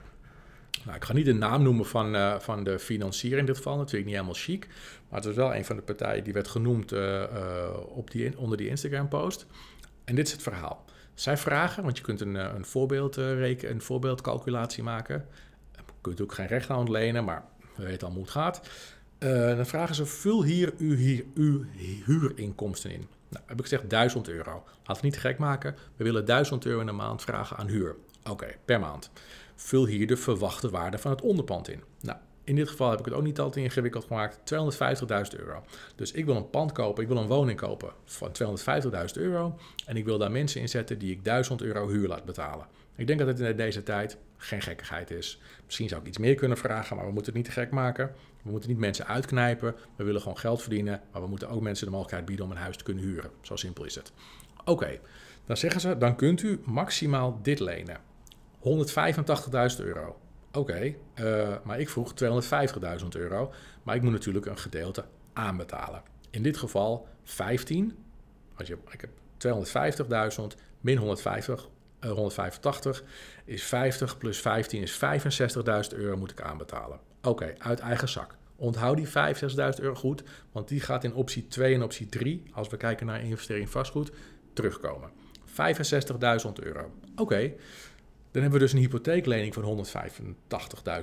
nou, 0.85 0.97
ik 0.97 1.03
ga 1.03 1.13
niet 1.13 1.25
de 1.25 1.33
naam 1.33 1.63
noemen 1.63 1.85
van, 1.85 2.15
uh, 2.15 2.39
van 2.39 2.63
de 2.63 2.79
financier 2.79 3.37
in 3.37 3.45
dit 3.45 3.57
geval, 3.57 3.77
natuurlijk 3.77 4.05
niet 4.05 4.13
helemaal 4.13 4.39
chic. 4.39 4.67
Maar 5.15 5.23
het 5.23 5.33
is 5.33 5.39
wel 5.39 5.55
een 5.55 5.65
van 5.65 5.75
de 5.75 5.81
partijen 5.81 6.23
die 6.23 6.33
werd 6.33 6.47
genoemd 6.47 6.93
uh, 6.93 7.23
op 7.87 8.11
die, 8.11 8.37
onder 8.37 8.57
die 8.57 8.67
Instagram-post. 8.67 9.45
En 10.03 10.15
dit 10.15 10.27
is 10.27 10.33
het 10.33 10.41
verhaal. 10.41 10.85
Zij 11.13 11.37
vragen, 11.37 11.83
want 11.83 11.97
je 11.97 12.03
kunt 12.03 12.21
een, 12.21 12.35
eh, 12.35 12.53
een, 12.55 12.65
voorbeeld, 12.65 13.15
een 13.15 13.81
voorbeeldcalculatie 13.81 14.83
maken. 14.83 15.25
Je 15.75 15.81
kunt 16.01 16.21
ook 16.21 16.33
geen 16.33 16.47
recht 16.47 16.69
aan 16.69 16.79
ontlenen, 16.79 17.23
maar 17.23 17.45
we 17.75 17.83
weten 17.83 18.07
al 18.07 18.13
hoe 18.13 18.21
het 18.21 18.31
gaat. 18.31 18.61
Dan 19.57 19.65
vragen 19.65 19.95
ze, 19.95 20.05
vul 20.05 20.43
hier 20.43 20.73
uw, 20.77 20.95
hier, 20.95 21.25
uw 21.33 21.65
huurinkomsten 22.05 22.91
in. 22.91 23.07
Nou, 23.29 23.43
heb 23.45 23.57
ik 23.57 23.63
gezegd 23.63 23.89
1000 23.89 24.29
euro. 24.29 24.63
Laten 24.77 25.03
we 25.03 25.07
niet 25.07 25.19
gek 25.19 25.37
maken. 25.37 25.75
We 25.95 26.03
willen 26.03 26.25
1000 26.25 26.65
euro 26.65 26.79
in 26.79 26.85
de 26.85 26.91
maand 26.91 27.21
vragen 27.21 27.57
aan 27.57 27.67
huur. 27.67 27.95
Oké, 28.29 28.47
per 28.65 28.79
maand. 28.79 29.09
Vul 29.55 29.85
hier 29.85 30.07
de 30.07 30.17
verwachte 30.17 30.69
waarde 30.69 30.97
van 30.97 31.11
het 31.11 31.21
onderpand 31.21 31.69
in. 31.69 31.83
Nou, 32.01 32.17
in 32.45 32.55
dit 32.55 32.69
geval 32.69 32.89
heb 32.89 32.99
ik 32.99 33.05
het 33.05 33.13
ook 33.13 33.23
niet 33.23 33.39
altijd 33.39 33.65
ingewikkeld 33.65 34.05
gemaakt. 34.05 34.53
250.000 35.35 35.39
euro. 35.39 35.63
Dus 35.95 36.11
ik 36.11 36.25
wil 36.25 36.35
een 36.35 36.49
pand 36.49 36.71
kopen, 36.71 37.03
ik 37.03 37.09
wil 37.09 37.17
een 37.17 37.27
woning 37.27 37.59
kopen 37.59 37.91
van 38.05 38.31
250.000 38.31 39.21
euro. 39.21 39.59
En 39.85 39.97
ik 39.97 40.05
wil 40.05 40.17
daar 40.17 40.31
mensen 40.31 40.61
inzetten 40.61 40.99
die 40.99 41.11
ik 41.11 41.23
1000 41.23 41.61
euro 41.61 41.87
huur 41.87 42.07
laat 42.07 42.25
betalen. 42.25 42.67
Ik 42.95 43.07
denk 43.07 43.19
dat 43.19 43.27
het 43.27 43.39
in 43.39 43.55
deze 43.55 43.83
tijd 43.83 44.17
geen 44.37 44.61
gekkigheid 44.61 45.11
is. 45.11 45.41
Misschien 45.65 45.89
zou 45.89 46.01
ik 46.01 46.07
iets 46.07 46.17
meer 46.17 46.35
kunnen 46.35 46.57
vragen, 46.57 46.95
maar 46.95 47.05
we 47.05 47.11
moeten 47.11 47.33
het 47.33 47.41
niet 47.41 47.53
te 47.53 47.59
gek 47.59 47.71
maken. 47.71 48.11
We 48.43 48.51
moeten 48.51 48.69
niet 48.69 48.79
mensen 48.79 49.07
uitknijpen. 49.07 49.75
We 49.95 50.03
willen 50.03 50.21
gewoon 50.21 50.37
geld 50.37 50.61
verdienen. 50.61 51.01
Maar 51.11 51.21
we 51.21 51.27
moeten 51.27 51.49
ook 51.49 51.61
mensen 51.61 51.85
de 51.85 51.91
mogelijkheid 51.91 52.25
bieden 52.25 52.45
om 52.45 52.51
een 52.51 52.57
huis 52.57 52.77
te 52.77 52.83
kunnen 52.83 53.03
huren. 53.03 53.29
Zo 53.41 53.55
simpel 53.55 53.85
is 53.85 53.95
het. 53.95 54.11
Oké, 54.65 54.99
dan 55.45 55.57
zeggen 55.57 55.81
ze, 55.81 55.97
dan 55.97 56.15
kunt 56.15 56.41
u 56.41 56.59
maximaal 56.63 57.39
dit 57.41 57.59
lenen. 57.59 57.97
185.000 58.59 59.77
euro. 59.77 60.15
Oké, 60.55 60.95
eh, 61.13 61.55
maar 61.63 61.79
ik 61.79 61.89
vroeg 61.89 62.13
250.000 62.13 63.15
euro. 63.15 63.53
Maar 63.83 63.95
ik 63.95 64.01
moet 64.01 64.11
natuurlijk 64.11 64.45
een 64.45 64.57
gedeelte 64.57 65.05
aanbetalen. 65.33 66.03
In 66.29 66.43
dit 66.43 66.57
geval 66.57 67.07
15. 67.23 67.97
Als 68.55 68.67
je, 68.67 68.77
ik 68.91 69.01
heb 69.01 69.09
250.000 69.37 70.55
min 70.81 70.97
150, 70.97 71.69
uh, 72.01 72.11
185 72.11 73.03
is 73.45 73.63
50 73.63 74.17
plus 74.17 74.39
15 74.39 74.81
is 74.81 74.99
65.000 75.91 75.97
euro 75.97 76.17
moet 76.17 76.31
ik 76.31 76.41
aanbetalen. 76.41 76.99
Oké, 77.21 77.53
uit 77.57 77.79
eigen 77.79 78.09
zak. 78.09 78.35
Onthoud 78.55 78.97
die 78.97 79.07
65.000 79.07 79.79
euro 79.79 79.95
goed, 79.95 80.23
want 80.51 80.67
die 80.67 80.79
gaat 80.79 81.03
in 81.03 81.13
optie 81.13 81.47
2 81.47 81.73
en 81.73 81.83
optie 81.83 82.05
3, 82.05 82.43
als 82.53 82.67
we 82.67 82.77
kijken 82.77 83.05
naar 83.05 83.23
investering 83.23 83.65
in 83.65 83.71
vastgoed, 83.71 84.11
terugkomen. 84.53 85.09
65.000 85.45 86.51
euro. 86.53 86.91
Oké, 87.15 87.53
dan 88.35 88.43
hebben 88.43 88.61
we 88.61 88.65
dus 88.65 88.75
een 88.75 88.89
hypotheeklening 88.89 89.53
van 89.53 89.85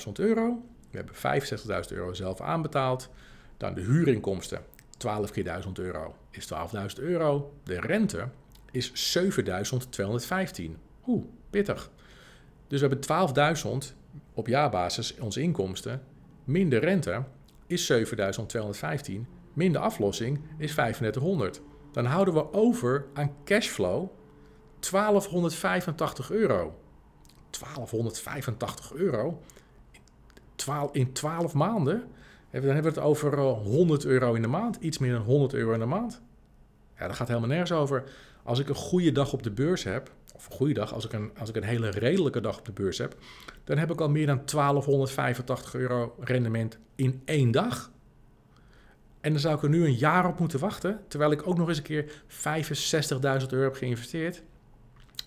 185.000 0.06 0.12
euro. 0.12 0.64
We 0.90 0.96
hebben 0.96 1.14
65.000 1.14 1.96
euro 1.96 2.12
zelf 2.12 2.40
aanbetaald. 2.40 3.10
Dan 3.56 3.74
de 3.74 3.80
huurinkomsten, 3.80 4.60
12 4.96 5.30
keer 5.30 5.44
1000 5.44 5.78
euro 5.78 6.16
is 6.30 6.52
12.000 6.96 7.02
euro. 7.02 7.54
De 7.64 7.80
rente 7.80 8.28
is 8.70 9.16
7.215. 9.18 9.24
Oeh, 11.06 11.24
pittig. 11.50 11.90
Dus 12.66 12.80
we 12.80 12.86
hebben 12.86 13.86
12.000 13.92 13.94
op 14.34 14.46
jaarbasis 14.46 15.14
onze 15.18 15.40
inkomsten. 15.40 16.02
Minder 16.44 16.80
rente 16.80 17.22
is 17.66 17.92
7.215. 17.92 18.00
Minder 19.52 19.80
aflossing 19.80 20.40
is 20.58 20.72
3500. 20.72 21.60
Dan 21.92 22.04
houden 22.04 22.34
we 22.34 22.52
over 22.52 23.06
aan 23.14 23.34
cashflow 23.44 24.10
1285 24.80 26.30
euro. 26.30 26.76
1285 27.60 28.92
euro 28.92 29.42
in 30.92 31.12
12 31.12 31.54
maanden. 31.54 32.04
Dan 32.50 32.62
hebben 32.62 32.82
we 32.82 32.88
het 32.88 32.98
over 32.98 33.38
100 33.38 34.04
eh, 34.04 34.10
euro 34.10 34.34
in 34.34 34.42
de 34.42 34.48
maand. 34.48 34.76
Iets 34.76 34.98
meer 34.98 35.12
dan 35.12 35.22
100 35.22 35.54
euro 35.54 35.72
in 35.72 35.78
de 35.78 35.86
maand. 35.86 36.20
Ja, 36.98 37.06
dat 37.06 37.16
gaat 37.16 37.28
helemaal 37.28 37.48
nergens 37.48 37.72
over. 37.72 38.04
Als 38.42 38.58
ik 38.58 38.68
een 38.68 38.74
goede 38.74 39.12
dag 39.12 39.32
op 39.32 39.42
de 39.42 39.50
beurs 39.50 39.84
heb, 39.84 40.10
of 40.34 40.46
een 40.46 40.52
goede 40.52 40.74
dag, 40.74 40.94
als 40.94 41.04
ik 41.04 41.12
een, 41.12 41.30
als 41.38 41.48
ik 41.48 41.56
een 41.56 41.62
hele 41.62 41.90
redelijke 41.90 42.40
dag 42.40 42.58
op 42.58 42.64
de 42.64 42.72
beurs 42.72 42.98
heb, 42.98 43.16
dan 43.64 43.78
heb 43.78 43.90
ik 43.90 44.00
al 44.00 44.08
meer 44.08 44.26
dan 44.26 44.40
1285 44.44 45.74
euro 45.74 46.14
rendement 46.20 46.78
in 46.94 47.22
één 47.24 47.50
dag. 47.50 47.90
En 49.20 49.30
dan 49.32 49.40
zou 49.40 49.56
ik 49.56 49.62
er 49.62 49.68
nu 49.68 49.84
een 49.84 49.94
jaar 49.94 50.26
op 50.26 50.38
moeten 50.38 50.58
wachten, 50.58 51.00
terwijl 51.08 51.30
ik 51.30 51.46
ook 51.46 51.56
nog 51.56 51.68
eens 51.68 51.76
een 51.76 51.82
keer 51.82 52.22
65.000 53.42 53.48
euro 53.48 53.64
heb 53.64 53.74
geïnvesteerd. 53.74 54.42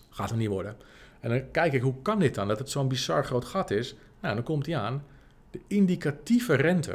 Gaat 0.09 0.29
er 0.29 0.37
niet 0.37 0.49
worden. 0.49 0.77
En 1.25 1.31
dan 1.31 1.51
kijk 1.51 1.73
ik, 1.73 1.81
hoe 1.81 2.01
kan 2.01 2.19
dit 2.19 2.35
dan? 2.35 2.47
Dat 2.47 2.59
het 2.59 2.69
zo'n 2.69 2.87
bizar 2.87 3.25
groot 3.25 3.45
gat 3.45 3.71
is. 3.71 3.95
Nou, 4.21 4.35
dan 4.35 4.43
komt 4.43 4.65
hij 4.65 4.77
aan. 4.77 5.03
De 5.51 5.59
indicatieve 5.67 6.53
rente, 6.53 6.91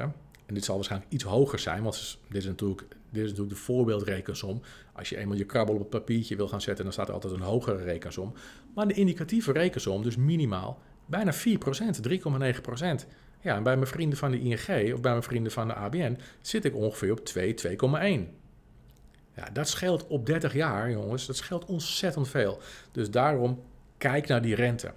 en 0.47 0.55
dit 0.55 0.65
zal 0.65 0.75
waarschijnlijk 0.75 1.13
iets 1.13 1.25
hoger 1.25 1.59
zijn, 1.59 1.83
want 1.83 2.19
dit 2.29 2.43
is 2.43 2.47
natuurlijk, 2.47 2.81
dit 3.11 3.23
is 3.23 3.29
natuurlijk 3.29 3.57
de 3.57 3.63
voorbeeldrekensom. 3.63 4.61
Als 4.93 5.09
je 5.09 5.17
eenmaal 5.17 5.37
je 5.37 5.45
krabbel 5.45 5.75
op 5.75 5.81
het 5.81 5.91
papiertje 5.91 6.37
wil 6.37 6.49
gaan 6.49 6.61
zetten, 6.61 6.85
dan 6.85 6.93
staat 6.93 7.09
er 7.09 7.15
altijd 7.15 7.33
een 7.33 7.41
hogere 7.41 7.83
rekensom. 7.83 8.33
Maar 8.75 8.89
de 8.89 8.95
indicatieve 8.95 9.53
rekensom, 9.53 10.03
dus 10.03 10.17
minimaal, 10.17 10.81
bijna 11.07 11.33
4%, 11.33 11.37
3,9%. 11.37 13.07
Ja, 13.41 13.57
en 13.57 13.63
bij 13.63 13.77
mijn 13.77 13.87
vrienden 13.87 14.19
van 14.19 14.31
de 14.31 14.41
ING 14.41 14.93
of 14.95 15.01
bij 15.01 15.11
mijn 15.11 15.23
vrienden 15.23 15.53
van 15.53 15.69
de 15.69 15.75
ABN 15.75 16.19
zit 16.41 16.65
ik 16.65 16.75
ongeveer 16.75 17.13
op 17.13 17.25
2, 17.25 17.55
2,1. 17.55 17.77
Ja, 19.35 19.51
dat 19.53 19.69
scheelt 19.69 20.07
op 20.07 20.27
30 20.27 20.53
jaar, 20.55 20.91
jongens. 20.91 21.27
Dat 21.27 21.37
scheelt 21.37 21.65
ontzettend 21.65 22.29
veel. 22.29 22.61
Dus 22.93 23.11
daarom 23.11 23.63
kijk 24.01 24.27
naar 24.27 24.43
die 24.43 24.55
rente. 24.55 24.93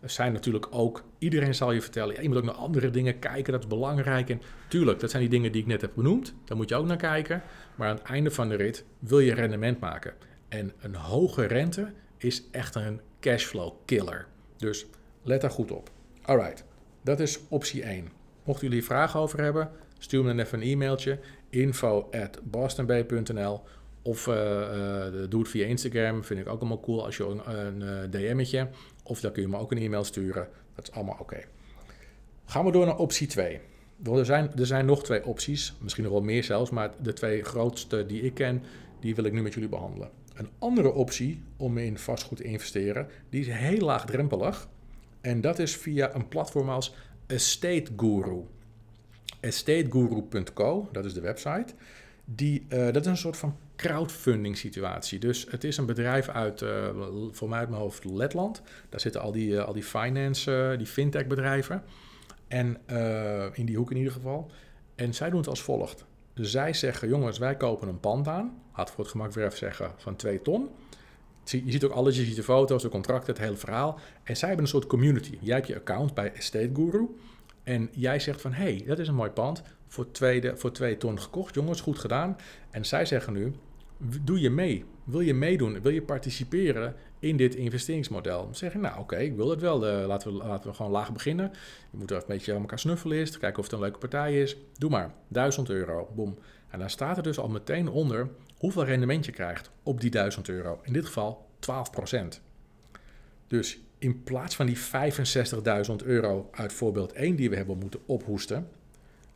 er 0.00 0.10
zijn 0.10 0.32
natuurlijk 0.32 0.66
ook, 0.70 1.04
iedereen 1.18 1.54
zal 1.54 1.72
je 1.72 1.80
vertellen, 1.80 2.22
je 2.22 2.28
moet 2.28 2.36
ook 2.36 2.44
naar 2.44 2.54
andere 2.54 2.90
dingen 2.90 3.18
kijken, 3.18 3.52
dat 3.52 3.62
is 3.62 3.68
belangrijk. 3.68 4.30
En 4.30 4.42
tuurlijk, 4.68 5.00
dat 5.00 5.10
zijn 5.10 5.22
die 5.22 5.30
dingen 5.30 5.52
die 5.52 5.60
ik 5.60 5.66
net 5.66 5.80
heb 5.80 5.92
benoemd, 5.94 6.34
daar 6.44 6.56
moet 6.56 6.68
je 6.68 6.74
ook 6.74 6.86
naar 6.86 6.96
kijken. 6.96 7.42
Maar 7.74 7.88
aan 7.88 7.96
het 7.96 8.04
einde 8.04 8.30
van 8.30 8.48
de 8.48 8.54
rit 8.54 8.84
wil 8.98 9.18
je 9.18 9.34
rendement 9.34 9.80
maken. 9.80 10.14
En 10.48 10.72
een 10.80 10.94
hoge 10.94 11.44
rente 11.44 11.92
is 12.16 12.42
echt 12.50 12.74
een 12.74 13.00
cashflow 13.20 13.72
killer. 13.84 14.26
Dus 14.56 14.86
let 15.22 15.40
daar 15.40 15.50
goed 15.50 15.70
op. 15.70 15.90
Alright, 16.22 16.64
dat 17.02 17.20
is 17.20 17.38
optie 17.48 17.82
1. 17.82 18.08
Mochten 18.44 18.68
jullie 18.68 18.84
vragen 18.84 19.20
over 19.20 19.42
hebben, 19.42 19.70
stuur 19.98 20.22
me 20.22 20.28
dan 20.28 20.38
even 20.38 20.60
een 20.60 20.68
e-mailtje 20.68 21.18
info 21.48 22.08
at 22.10 22.40
bostonbay.nl 22.42 23.62
of 24.08 24.26
uh, 24.26 24.34
uh, 24.34 25.28
doe 25.28 25.40
het 25.40 25.50
via 25.50 25.66
Instagram, 25.66 26.24
vind 26.24 26.40
ik 26.40 26.48
ook 26.48 26.60
allemaal 26.60 26.80
cool 26.80 27.04
als 27.04 27.16
je 27.16 27.24
een, 27.24 27.58
een 27.58 27.80
uh, 27.80 28.10
DM'tje. 28.10 28.68
Of 29.02 29.20
dan 29.20 29.32
kun 29.32 29.42
je 29.42 29.48
me 29.48 29.56
ook 29.56 29.72
een 29.72 29.78
e-mail 29.78 30.04
sturen. 30.04 30.48
Dat 30.74 30.88
is 30.88 30.94
allemaal 30.94 31.16
oké. 31.18 31.44
Gaan 32.44 32.64
we 32.64 32.72
door 32.72 32.86
naar 32.86 32.98
optie 32.98 33.26
2. 33.26 33.60
Er 34.04 34.24
zijn, 34.24 34.52
er 34.56 34.66
zijn 34.66 34.86
nog 34.86 35.04
twee 35.04 35.24
opties, 35.24 35.74
misschien 35.80 36.04
nog 36.04 36.12
wel 36.12 36.22
meer 36.22 36.44
zelfs, 36.44 36.70
maar 36.70 36.90
de 37.02 37.12
twee 37.12 37.42
grootste 37.42 38.06
die 38.06 38.22
ik 38.22 38.34
ken, 38.34 38.62
die 39.00 39.14
wil 39.14 39.24
ik 39.24 39.32
nu 39.32 39.42
met 39.42 39.54
jullie 39.54 39.68
behandelen. 39.68 40.10
Een 40.34 40.48
andere 40.58 40.92
optie 40.92 41.42
om 41.56 41.78
in 41.78 41.98
vastgoed 41.98 42.38
te 42.38 42.44
investeren, 42.44 43.08
die 43.30 43.40
is 43.40 43.48
heel 43.48 43.84
laagdrempelig. 43.84 44.68
En 45.20 45.40
dat 45.40 45.58
is 45.58 45.76
via 45.76 46.14
een 46.14 46.28
platform 46.28 46.68
als 46.68 46.94
Estate 47.26 47.90
Guru. 47.96 48.44
EstateGuru.co, 49.40 50.88
dat 50.92 51.04
is 51.04 51.14
de 51.14 51.20
website. 51.20 51.74
Die, 52.34 52.66
uh, 52.68 52.92
dat 52.92 52.96
is 52.96 53.06
een 53.06 53.16
soort 53.16 53.36
van 53.36 53.56
crowdfunding 53.76 54.56
situatie. 54.56 55.18
Dus 55.18 55.46
het 55.50 55.64
is 55.64 55.76
een 55.76 55.86
bedrijf 55.86 56.28
uit, 56.28 56.60
uh, 56.60 56.88
voor 57.30 57.48
mij 57.48 57.58
uit 57.58 57.68
mijn 57.68 57.80
hoofd, 57.80 58.04
Letland. 58.04 58.62
Daar 58.88 59.00
zitten 59.00 59.20
al 59.20 59.32
die, 59.32 59.50
uh, 59.50 59.64
al 59.64 59.72
die 59.72 59.82
finance, 59.82 60.74
die 60.78 60.86
fintech 60.86 61.26
bedrijven. 61.26 61.82
En 62.48 62.78
in 63.52 63.66
die 63.66 63.76
hoek 63.76 63.90
in 63.90 63.96
ieder 63.96 64.12
geval. 64.12 64.50
En 64.94 65.14
zij 65.14 65.30
doen 65.30 65.38
het 65.38 65.48
als 65.48 65.62
volgt. 65.62 66.04
Zij 66.34 66.72
zeggen, 66.72 67.08
jongens, 67.08 67.38
wij 67.38 67.56
kopen 67.56 67.88
een 67.88 68.00
pand 68.00 68.28
aan. 68.28 68.62
Had 68.70 68.90
voor 68.90 69.00
het 69.00 69.10
gemak 69.10 69.32
weer 69.32 69.44
even 69.44 69.58
zeggen, 69.58 69.92
van 69.96 70.16
2 70.16 70.42
ton. 70.42 70.68
Je 71.44 71.62
ziet 71.66 71.84
ook 71.84 71.92
alles, 71.92 72.16
je 72.16 72.24
ziet 72.24 72.36
de 72.36 72.42
foto's, 72.42 72.82
de 72.82 72.88
contracten, 72.88 73.34
het 73.34 73.42
hele 73.42 73.56
verhaal. 73.56 73.98
En 74.22 74.36
zij 74.36 74.48
hebben 74.48 74.66
een 74.66 74.72
soort 74.72 74.86
community. 74.86 75.38
Jij 75.40 75.54
hebt 75.54 75.66
je 75.66 75.76
account 75.76 76.14
bij 76.14 76.32
Estate 76.32 76.70
Guru. 76.74 77.08
En 77.62 77.88
jij 77.92 78.18
zegt 78.18 78.40
van, 78.40 78.52
hé, 78.52 78.62
hey, 78.62 78.84
dat 78.86 78.98
is 78.98 79.08
een 79.08 79.14
mooi 79.14 79.30
pand. 79.30 79.62
Voor, 79.88 80.10
tweede, 80.10 80.56
voor 80.56 80.72
twee 80.72 80.96
ton 80.96 81.20
gekocht, 81.20 81.54
jongens, 81.54 81.80
goed 81.80 81.98
gedaan. 81.98 82.36
En 82.70 82.86
zij 82.86 83.06
zeggen 83.06 83.32
nu, 83.32 83.52
doe 84.22 84.40
je 84.40 84.50
mee? 84.50 84.84
Wil 85.04 85.20
je 85.20 85.34
meedoen? 85.34 85.82
Wil 85.82 85.92
je 85.92 86.02
participeren 86.02 86.94
in 87.18 87.36
dit 87.36 87.54
investeringsmodel? 87.54 88.44
Dan 88.44 88.54
zeg 88.54 88.72
je, 88.72 88.78
nou 88.78 88.98
oké, 88.98 89.16
ik 89.16 89.36
wil 89.36 89.50
het 89.50 89.60
wel. 89.60 90.00
Uh, 90.00 90.06
laten, 90.06 90.32
we, 90.32 90.44
laten 90.44 90.70
we 90.70 90.76
gewoon 90.76 90.92
laag 90.92 91.12
beginnen. 91.12 91.50
Je 91.90 91.98
moet 91.98 92.10
er 92.10 92.16
een 92.16 92.22
beetje 92.26 92.54
aan 92.54 92.60
elkaar 92.60 92.78
snuffelen 92.78 93.16
eerst. 93.16 93.38
Kijken 93.38 93.58
of 93.58 93.64
het 93.64 93.74
een 93.74 93.80
leuke 93.80 93.98
partij 93.98 94.42
is. 94.42 94.56
Doe 94.78 94.90
maar, 94.90 95.14
1000 95.28 95.70
euro, 95.70 96.12
boom. 96.14 96.38
En 96.68 96.78
dan 96.78 96.90
staat 96.90 97.16
er 97.16 97.22
dus 97.22 97.38
al 97.38 97.48
meteen 97.48 97.88
onder 97.88 98.28
hoeveel 98.58 98.84
rendement 98.84 99.24
je 99.24 99.32
krijgt 99.32 99.70
op 99.82 100.00
die 100.00 100.10
1000 100.10 100.48
euro. 100.48 100.80
In 100.82 100.92
dit 100.92 101.06
geval 101.06 101.46
12% 101.60 102.40
Dus 103.46 103.78
in 103.98 104.22
plaats 104.22 104.56
van 104.56 104.66
die 104.66 104.78
65.000 104.78 105.94
euro 106.04 106.48
uit 106.50 106.72
voorbeeld 106.72 107.12
1 107.12 107.36
die 107.36 107.50
we 107.50 107.56
hebben 107.56 107.78
moeten 107.78 108.00
ophoesten, 108.06 108.68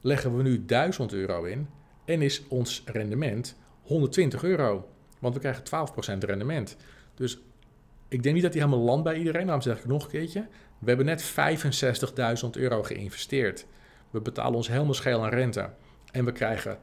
leggen 0.02 0.36
we 0.36 0.42
nu 0.42 0.64
1000 0.64 1.12
euro 1.12 1.44
in 1.44 1.68
en 2.04 2.22
is 2.22 2.42
ons 2.48 2.82
rendement 2.86 3.56
120 3.82 4.44
euro. 4.44 4.88
Want 5.18 5.34
we 5.34 5.40
krijgen 5.40 5.64
12% 5.64 6.18
rendement. 6.18 6.76
Dus 7.14 7.38
ik 8.08 8.22
denk 8.22 8.34
niet 8.34 8.44
dat 8.44 8.52
die 8.52 8.62
helemaal 8.62 8.84
landt 8.84 9.04
bij 9.04 9.16
iedereen. 9.16 9.44
Daarom 9.44 9.62
zeg 9.62 9.78
ik 9.78 9.86
nog 9.86 10.04
een 10.04 10.10
keertje. 10.10 10.46
We 10.78 10.88
hebben 10.88 11.06
net 11.06 11.34
65.000 12.44 12.50
euro 12.50 12.82
geïnvesteerd. 12.82 13.66
We 14.10 14.20
betalen 14.20 14.54
ons 14.54 14.68
helemaal 14.68 14.94
scheel 14.94 15.24
aan 15.24 15.30
rente. 15.30 15.70
En 16.12 16.24
we 16.24 16.32
krijgen 16.32 16.78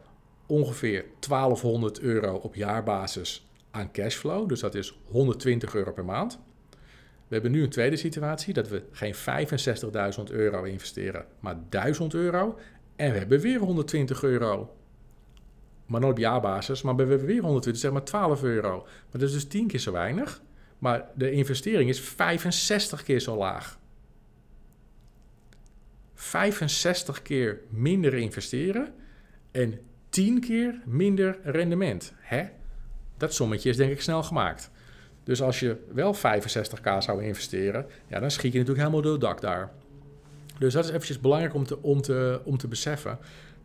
ongeveer 0.45 1.05
1200 1.19 1.99
euro 1.99 2.36
op 2.36 2.55
jaarbasis 2.55 3.47
aan 3.71 3.91
cashflow. 3.91 4.49
Dus 4.49 4.60
dat 4.60 4.75
is 4.75 4.99
120 5.05 5.75
euro 5.75 5.91
per 5.91 6.05
maand. 6.05 6.39
We 7.27 7.36
hebben 7.36 7.51
nu 7.51 7.63
een 7.63 7.69
tweede 7.69 7.95
situatie 7.95 8.53
dat 8.53 8.67
we 8.67 8.84
geen 8.91 9.15
65.000 9.15 10.23
euro 10.32 10.63
investeren, 10.63 11.25
maar 11.39 11.55
1000 11.69 12.13
euro. 12.13 12.60
En 12.99 13.12
we 13.12 13.17
hebben 13.17 13.39
weer 13.39 13.59
120 13.59 14.23
euro. 14.23 14.75
Maar 15.85 16.01
nog 16.01 16.09
op 16.09 16.17
jaarbasis, 16.17 16.81
maar 16.81 16.95
we 16.95 17.03
hebben 17.03 17.25
weer 17.25 17.41
120, 17.41 17.81
zeg 17.81 17.91
maar 17.91 18.03
12 18.03 18.43
euro. 18.43 18.81
Maar 18.81 19.12
dat 19.12 19.21
is 19.21 19.31
dus 19.31 19.47
10 19.47 19.67
keer 19.67 19.79
zo 19.79 19.91
weinig. 19.91 20.41
Maar 20.79 21.05
de 21.15 21.31
investering 21.31 21.89
is 21.89 21.99
65 21.99 23.03
keer 23.03 23.19
zo 23.19 23.38
laag. 23.38 23.79
65 26.13 27.21
keer 27.21 27.62
minder 27.69 28.13
investeren 28.13 28.93
en 29.51 29.79
10 30.09 30.39
keer 30.39 30.81
minder 30.85 31.39
rendement. 31.43 32.13
Hè? 32.17 32.43
Dat 33.17 33.33
sommetje 33.33 33.69
is 33.69 33.77
denk 33.77 33.91
ik 33.91 34.01
snel 34.01 34.23
gemaakt. 34.23 34.71
Dus 35.23 35.41
als 35.41 35.59
je 35.59 35.77
wel 35.93 36.15
65k 36.15 36.97
zou 36.97 37.23
investeren, 37.23 37.85
ja, 38.07 38.19
dan 38.19 38.31
schiet 38.31 38.51
je 38.53 38.59
natuurlijk 38.59 38.85
helemaal 38.85 39.01
door 39.01 39.12
het 39.12 39.21
dak 39.21 39.41
daar. 39.41 39.71
Dus 40.60 40.74
dat 40.74 40.84
is 40.84 40.89
eventjes 40.89 41.19
belangrijk 41.19 41.54
om 41.54 41.65
te, 41.65 41.82
om 41.82 42.02
te, 42.02 42.41
om 42.43 42.58
te 42.58 42.67
beseffen. 42.67 43.17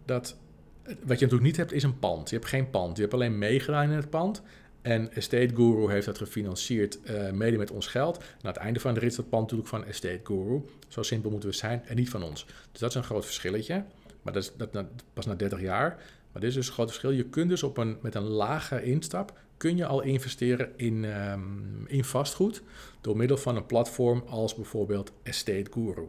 Dat 0.04 0.36
wat 0.84 1.18
je 1.18 1.24
natuurlijk 1.24 1.42
niet 1.42 1.56
hebt, 1.56 1.72
is 1.72 1.82
een 1.82 1.98
pand. 1.98 2.30
Je 2.30 2.36
hebt 2.36 2.48
geen 2.48 2.70
pand. 2.70 2.96
Je 2.96 3.02
hebt 3.02 3.14
alleen 3.14 3.38
meegedaan 3.38 3.90
in 3.90 3.96
het 3.96 4.10
pand. 4.10 4.42
En 4.82 5.12
Estate 5.12 5.50
Guru 5.54 5.90
heeft 5.90 6.06
dat 6.06 6.18
gefinancierd 6.18 6.98
uh, 7.04 7.30
mede 7.30 7.56
met 7.56 7.70
ons 7.70 7.86
geld. 7.86 8.18
Aan 8.18 8.50
het 8.50 8.56
einde 8.56 8.80
van 8.80 8.94
de 8.94 9.00
rit 9.00 9.10
is 9.10 9.16
dat 9.16 9.28
pand 9.28 9.42
natuurlijk 9.42 9.68
van 9.68 9.84
Estate 9.84 10.20
Guru. 10.24 10.60
Zo 10.88 11.02
simpel 11.02 11.30
moeten 11.30 11.48
we 11.48 11.54
zijn 11.54 11.82
en 11.86 11.96
niet 11.96 12.10
van 12.10 12.22
ons. 12.22 12.46
Dus 12.72 12.80
dat 12.80 12.90
is 12.90 12.96
een 12.96 13.04
groot 13.04 13.24
verschilletje. 13.24 13.84
Maar 14.22 14.32
dat 14.32 14.42
is 14.42 14.52
dat, 14.56 14.86
pas 15.12 15.26
na 15.26 15.34
30 15.34 15.60
jaar. 15.60 15.88
Maar 16.32 16.42
dit 16.42 16.50
is 16.50 16.54
dus 16.54 16.66
een 16.66 16.72
groot 16.72 16.88
verschil. 16.88 17.10
Je 17.10 17.24
kunt 17.24 17.48
dus 17.48 17.62
op 17.62 17.76
een, 17.76 17.98
met 18.00 18.14
een 18.14 18.22
lage 18.22 18.82
instap 18.82 19.38
kun 19.56 19.76
je 19.76 19.86
al 19.86 20.00
investeren 20.00 20.72
in, 20.76 21.04
um, 21.04 21.84
in 21.86 22.04
vastgoed 22.04 22.62
door 23.00 23.16
middel 23.16 23.36
van 23.36 23.56
een 23.56 23.66
platform 23.66 24.24
als 24.26 24.54
bijvoorbeeld 24.54 25.12
Estate 25.22 25.70
Guru. 25.70 26.06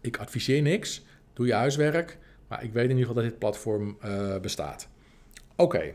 Ik 0.00 0.16
adviseer 0.16 0.62
niks, 0.62 1.04
doe 1.32 1.46
je 1.46 1.54
huiswerk, 1.54 2.18
maar 2.48 2.64
ik 2.64 2.72
weet 2.72 2.84
in 2.84 2.90
ieder 2.90 3.06
geval 3.06 3.22
dat 3.22 3.30
dit 3.30 3.38
platform 3.38 3.98
uh, 4.04 4.38
bestaat. 4.38 4.88
Oké, 5.56 5.82
uh, 5.82 5.92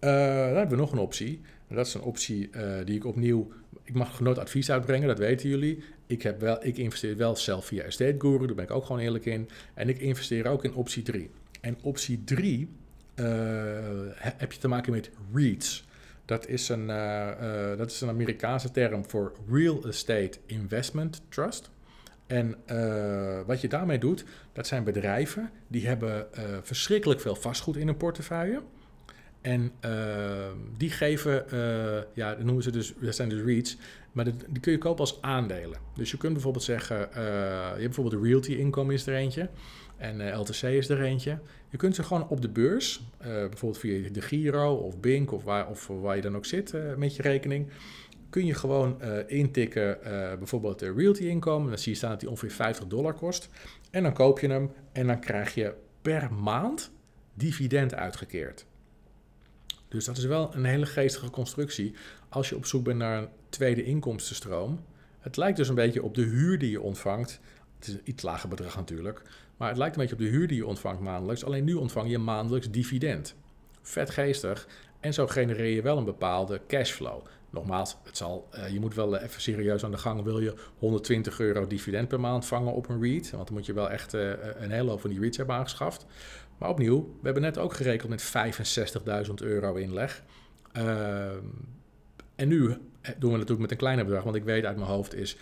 dan 0.00 0.56
hebben 0.56 0.68
we 0.68 0.76
nog 0.76 0.92
een 0.92 0.98
optie. 0.98 1.40
Dat 1.68 1.86
is 1.86 1.94
een 1.94 2.02
optie 2.02 2.50
uh, 2.56 2.84
die 2.84 2.96
ik 2.96 3.04
opnieuw. 3.04 3.52
Ik 3.84 3.94
mag 3.94 4.20
nooit 4.20 4.38
advies 4.38 4.70
uitbrengen, 4.70 5.08
dat 5.08 5.18
weten 5.18 5.48
jullie. 5.48 5.82
Ik, 6.06 6.22
heb 6.22 6.40
wel, 6.40 6.64
ik 6.64 6.76
investeer 6.76 7.16
wel 7.16 7.36
zelf 7.36 7.66
via 7.66 7.82
Estate 7.82 8.14
Guru, 8.18 8.46
daar 8.46 8.54
ben 8.54 8.64
ik 8.64 8.70
ook 8.70 8.84
gewoon 8.84 9.00
eerlijk 9.00 9.26
in. 9.26 9.48
En 9.74 9.88
ik 9.88 9.98
investeer 9.98 10.46
ook 10.46 10.64
in 10.64 10.74
optie 10.74 11.02
3. 11.02 11.30
En 11.60 11.76
optie 11.82 12.24
3 12.24 12.68
heb 14.14 14.52
je 14.52 14.58
te 14.58 14.68
maken 14.68 14.92
met 14.92 15.10
REITs. 15.34 15.86
Dat 16.24 16.48
is 16.48 16.68
een, 16.68 16.86
dat 17.76 17.90
is 17.90 18.00
een 18.00 18.08
Amerikaanse 18.08 18.70
term 18.70 19.04
voor 19.04 19.32
Real 19.50 19.84
Estate 19.86 20.38
Investment 20.46 21.22
Trust. 21.28 21.70
En 22.32 22.56
uh, 22.72 23.40
wat 23.46 23.60
je 23.60 23.68
daarmee 23.68 23.98
doet, 23.98 24.24
dat 24.52 24.66
zijn 24.66 24.84
bedrijven 24.84 25.50
die 25.68 25.86
hebben 25.86 26.26
verschrikkelijk 26.62 27.20
veel 27.20 27.34
vastgoed 27.34 27.76
in 27.76 27.86
hun 27.86 27.96
portefeuille. 27.96 28.62
En 29.40 29.72
die 30.76 30.90
geven, 30.90 31.44
ja, 32.14 32.34
dat 32.34 32.44
noemen 32.44 32.62
ze 32.62 32.70
dus, 32.70 32.94
dat 33.00 33.14
zijn 33.14 33.28
dus 33.28 33.42
REITs, 33.42 33.76
maar 34.12 34.24
die, 34.24 34.60
kun 34.60 34.72
je 34.72 34.78
kopen 34.78 35.00
als 35.00 35.22
aandelen. 35.22 35.78
Dus 35.94 36.10
je 36.10 36.16
kunt 36.16 36.32
bijvoorbeeld 36.32 36.64
zeggen, 36.64 36.96
je 36.96 37.18
hebt 37.70 37.78
bijvoorbeeld 37.78 38.22
de 38.22 38.28
Realty 38.28 38.52
Income 38.52 38.92
is 38.92 39.06
er 39.06 39.14
eentje. 39.14 39.48
En 39.96 40.38
LTC 40.38 40.62
is 40.62 40.88
er 40.88 41.02
eentje. 41.02 41.38
Je 41.68 41.76
kunt 41.76 41.94
ze 41.94 42.02
gewoon 42.02 42.28
op 42.28 42.40
de 42.40 42.48
beurs, 42.48 43.02
bijvoorbeeld 43.18 43.78
via 43.78 44.10
de 44.10 44.22
Giro 44.22 44.74
of 44.74 45.00
Bink 45.00 45.32
of 45.32 45.44
waar, 45.44 45.68
of 45.68 45.86
waar 45.86 46.16
je 46.16 46.22
dan 46.22 46.36
ook 46.36 46.46
zit 46.46 46.74
met 46.96 47.16
je 47.16 47.22
rekening, 47.22 47.68
kun 48.32 48.46
je 48.46 48.54
gewoon 48.54 49.02
intikken 49.26 49.98
bijvoorbeeld 50.38 50.78
de 50.78 50.92
realty 50.92 51.22
income. 51.22 51.68
Dan 51.68 51.78
zie 51.78 51.92
je 51.92 51.98
staan 51.98 52.10
dat 52.10 52.20
die 52.20 52.28
ongeveer 52.28 52.50
50 52.50 52.86
dollar 52.86 53.14
kost. 53.14 53.48
En 53.90 54.02
dan 54.02 54.12
koop 54.12 54.38
je 54.38 54.48
hem 54.48 54.70
en 54.92 55.06
dan 55.06 55.20
krijg 55.20 55.54
je 55.54 55.74
per 56.02 56.32
maand 56.32 56.90
dividend 57.34 57.94
uitgekeerd. 57.94 58.66
Dus 59.88 60.04
dat 60.04 60.16
is 60.16 60.24
wel 60.24 60.54
een 60.54 60.64
hele 60.64 60.86
geestige 60.86 61.30
constructie 61.30 61.94
als 62.28 62.48
je 62.48 62.56
op 62.56 62.66
zoek 62.66 62.84
bent 62.84 62.98
naar 62.98 63.18
een 63.18 63.28
tweede 63.48 63.84
inkomstenstroom. 63.84 64.84
Het 65.18 65.36
lijkt 65.36 65.56
dus 65.56 65.68
een 65.68 65.74
beetje 65.74 66.02
op 66.02 66.14
de 66.14 66.22
huur 66.22 66.58
die 66.58 66.70
je 66.70 66.80
ontvangt. 66.80 67.40
Het 67.78 67.88
is 67.88 67.94
een 67.94 68.00
iets 68.04 68.22
lager 68.22 68.48
bedrag 68.48 68.76
natuurlijk. 68.76 69.22
Maar 69.56 69.68
het 69.68 69.78
lijkt 69.78 69.94
een 69.94 70.00
beetje 70.00 70.16
op 70.16 70.22
de 70.22 70.28
huur 70.28 70.46
die 70.46 70.56
je 70.56 70.66
ontvangt 70.66 71.00
maandelijks. 71.00 71.44
Alleen 71.44 71.64
nu 71.64 71.74
ontvang 71.74 72.10
je 72.10 72.18
maandelijks 72.18 72.70
dividend. 72.70 73.34
Vet 73.82 74.10
geestig. 74.10 74.68
En 75.02 75.14
zo 75.14 75.26
genereer 75.26 75.74
je 75.74 75.82
wel 75.82 75.98
een 75.98 76.04
bepaalde 76.04 76.60
cashflow. 76.66 77.22
Nogmaals, 77.50 77.96
het 78.04 78.16
zal, 78.16 78.48
uh, 78.54 78.68
je 78.68 78.80
moet 78.80 78.94
wel 78.94 79.16
even 79.16 79.40
serieus 79.40 79.84
aan 79.84 79.90
de 79.90 79.96
gang. 79.96 80.22
Wil 80.22 80.40
je 80.40 80.54
120 80.78 81.40
euro 81.40 81.66
dividend 81.66 82.08
per 82.08 82.20
maand 82.20 82.46
vangen 82.46 82.72
op 82.72 82.88
een 82.88 83.02
REIT? 83.02 83.30
Want 83.30 83.46
dan 83.46 83.56
moet 83.56 83.66
je 83.66 83.72
wel 83.72 83.90
echt 83.90 84.14
uh, 84.14 84.30
een 84.60 84.70
hele 84.70 84.90
hoop 84.90 85.00
van 85.00 85.10
die 85.10 85.20
REITs 85.20 85.36
hebben 85.36 85.56
aangeschaft. 85.56 86.06
Maar 86.58 86.68
opnieuw, 86.68 87.00
we 87.00 87.24
hebben 87.24 87.42
net 87.42 87.58
ook 87.58 87.74
gerekend 87.74 88.08
met 88.08 88.32
65.000 89.28 89.34
euro 89.34 89.74
inleg. 89.74 90.22
Uh, 90.76 91.26
en 92.34 92.48
nu 92.48 92.66
doen 93.18 93.30
we 93.30 93.36
natuurlijk 93.36 93.60
met 93.60 93.70
een 93.70 93.76
kleiner 93.76 94.04
bedrag. 94.04 94.24
Want 94.24 94.36
ik 94.36 94.44
weet 94.44 94.64
uit 94.64 94.76
mijn 94.76 94.88
hoofd 94.88 95.14
is 95.14 95.36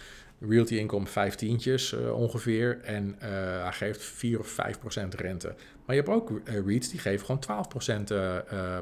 Realty 0.49 0.75
income 0.75 1.07
vijftientjes 1.07 1.93
uh, 1.93 2.13
ongeveer. 2.13 2.81
En 2.83 3.17
hij 3.19 3.73
geeft 3.73 4.03
4 4.03 4.39
of 4.39 4.49
5 4.49 4.79
procent 4.79 5.15
rente. 5.15 5.55
Maar 5.91 5.99
je 5.99 6.05
hebt 6.05 6.17
ook 6.17 6.31
uh, 6.31 6.67
REITs 6.67 6.91
die 6.91 7.01
geven 7.01 7.27
gewoon 7.27 7.41
12 7.41 7.69
procent. 7.69 8.09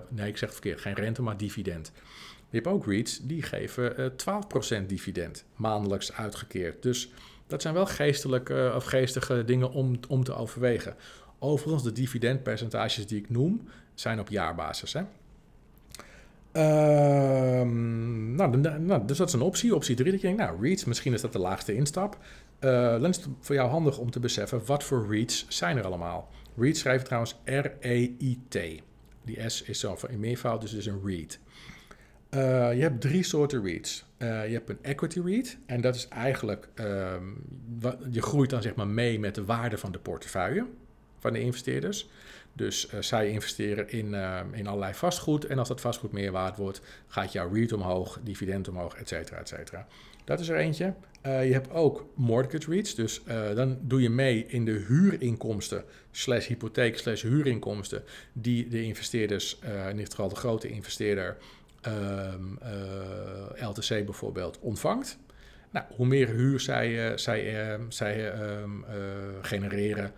nee, 0.09 0.29
ik 0.29 0.37
zeg 0.37 0.41
het 0.41 0.53
verkeerd. 0.53 0.81
Geen 0.81 0.95
rente, 0.95 1.23
maar 1.23 1.37
dividend. 1.37 1.93
Je 2.51 2.57
hebt 2.57 2.67
ook 2.67 2.87
REITs 2.87 3.21
die 3.23 3.43
geven 3.43 4.17
12 4.17 4.47
procent 4.47 4.89
dividend. 4.89 5.45
Maandelijks 5.57 6.13
uitgekeerd. 6.13 6.83
Dus 6.83 7.11
dat 7.47 7.63
zijn 7.63 7.75
wel 7.75 7.87
geestelijke 7.87 8.73
of 8.77 8.85
geestige 8.85 9.45
dingen 9.45 9.71
om, 9.71 9.99
om 10.09 10.25
te 10.25 10.35
overwegen. 10.35 10.95
Overigens, 11.39 11.83
de 11.83 11.93
dividendpercentages 11.93 13.07
die 13.07 13.19
ik 13.19 13.31
noem, 13.31 13.69
zijn 13.95 14.21
op 14.21 14.29
jaarbasis. 14.29 14.93
Hè? 14.93 15.03
Ehm, 16.53 18.35
nou, 18.35 18.57
nou, 18.79 19.07
dus 19.07 19.17
dat 19.17 19.29
is 19.29 19.35
een 19.35 19.41
optie. 19.41 19.75
Optie 19.75 19.97
3, 19.97 20.11
dat 20.11 20.21
je 20.21 20.35
nou, 20.35 20.61
REITs, 20.61 20.85
misschien 20.85 21.13
is 21.13 21.21
dat 21.21 21.33
de 21.33 21.39
laagste 21.39 21.75
instap. 21.75 22.19
Uh, 22.61 22.71
dan 22.91 23.07
is 23.07 23.17
het 23.17 23.29
voor 23.41 23.55
jou 23.55 23.71
handig 23.71 23.99
om 23.99 24.11
te 24.11 24.21
beseffen, 24.21 24.61
wat 24.67 24.85
voor 24.85 25.07
REITs 25.11 25.47
zijn 25.49 25.77
er 25.77 25.85
allemaal? 25.85 26.29
REIT 26.59 26.77
schrijft 26.77 27.05
trouwens 27.05 27.37
R-E-I-T. 27.45 28.83
Die 29.25 29.49
S 29.49 29.63
is 29.63 29.81
zo 29.81 29.99
in 30.09 30.21
meervoud, 30.21 30.61
dus 30.61 30.71
het 30.71 30.81
is 30.81 30.87
een 30.87 31.01
REIT. 31.05 31.41
Uh, 32.31 32.41
je 32.75 32.83
hebt 32.83 33.01
drie 33.01 33.23
soorten 33.23 33.63
REITs. 33.63 34.05
Uh, 34.19 34.47
je 34.47 34.53
hebt 34.53 34.69
een 34.69 34.79
equity 34.83 35.21
REIT. 35.21 35.59
En 35.67 35.81
dat 35.81 35.95
is 35.95 36.09
eigenlijk, 36.09 36.69
ehm, 36.75 37.25
wat, 37.79 37.99
je 38.11 38.23
groeit 38.23 38.51
dan 38.51 38.63
zeg 38.63 38.75
maar 38.75 38.87
mee 38.87 39.19
met 39.19 39.35
de 39.35 39.45
waarde 39.45 39.79
van 39.79 39.93
de 39.93 39.99
portefeuille 39.99 40.67
van 41.19 41.33
de 41.33 41.41
investeerders. 41.41 42.09
Dus 42.53 42.93
uh, 42.93 43.01
zij 43.01 43.31
investeren 43.31 43.91
in, 43.91 44.13
uh, 44.13 44.41
in 44.53 44.67
allerlei 44.67 44.95
vastgoed. 44.95 45.45
En 45.45 45.59
als 45.59 45.69
dat 45.69 45.81
vastgoed 45.81 46.13
meer 46.13 46.33
waard 46.33 46.57
wordt, 46.57 46.81
gaat 47.07 47.33
jouw 47.33 47.53
REIT 47.53 47.73
omhoog, 47.73 48.21
dividend 48.23 48.69
omhoog, 48.69 48.95
et 48.95 49.09
cetera, 49.09 49.39
et 49.39 49.49
cetera. 49.49 49.87
Dat 50.29 50.41
is 50.41 50.49
er 50.49 50.57
eentje. 50.57 50.95
Uh, 51.27 51.47
je 51.47 51.53
hebt 51.53 51.71
ook 51.71 52.07
mortgage 52.15 52.71
REITs. 52.71 52.95
Dus 52.95 53.23
dan 53.55 53.79
doe 53.83 54.03
je 54.03 54.11
mee 54.11 54.47
in 54.47 54.65
de 54.65 54.85
huurinkomsten, 54.89 55.85
slash 56.11 56.47
hypotheek, 56.47 56.99
slash 56.99 57.23
huurinkomsten, 57.23 58.03
die 58.33 58.69
de 58.69 58.83
investeerders, 58.83 59.59
in 59.91 59.97
dit 59.97 60.11
geval 60.11 60.29
de 60.29 60.35
grote 60.35 60.69
investeerder, 60.69 61.37
um, 61.87 62.59
LTC 63.55 63.89
bijvoorbeeld, 63.89 64.59
ontvangt. 64.59 65.19
Nou, 65.71 65.87
hoe 65.97 66.07
meer 66.07 66.29
huur 66.29 66.61
zij, 66.61 67.19
zij, 67.19 67.71
ehm, 67.71 67.91
zij 67.91 68.41
um, 68.61 68.85
genereren, 69.43 70.13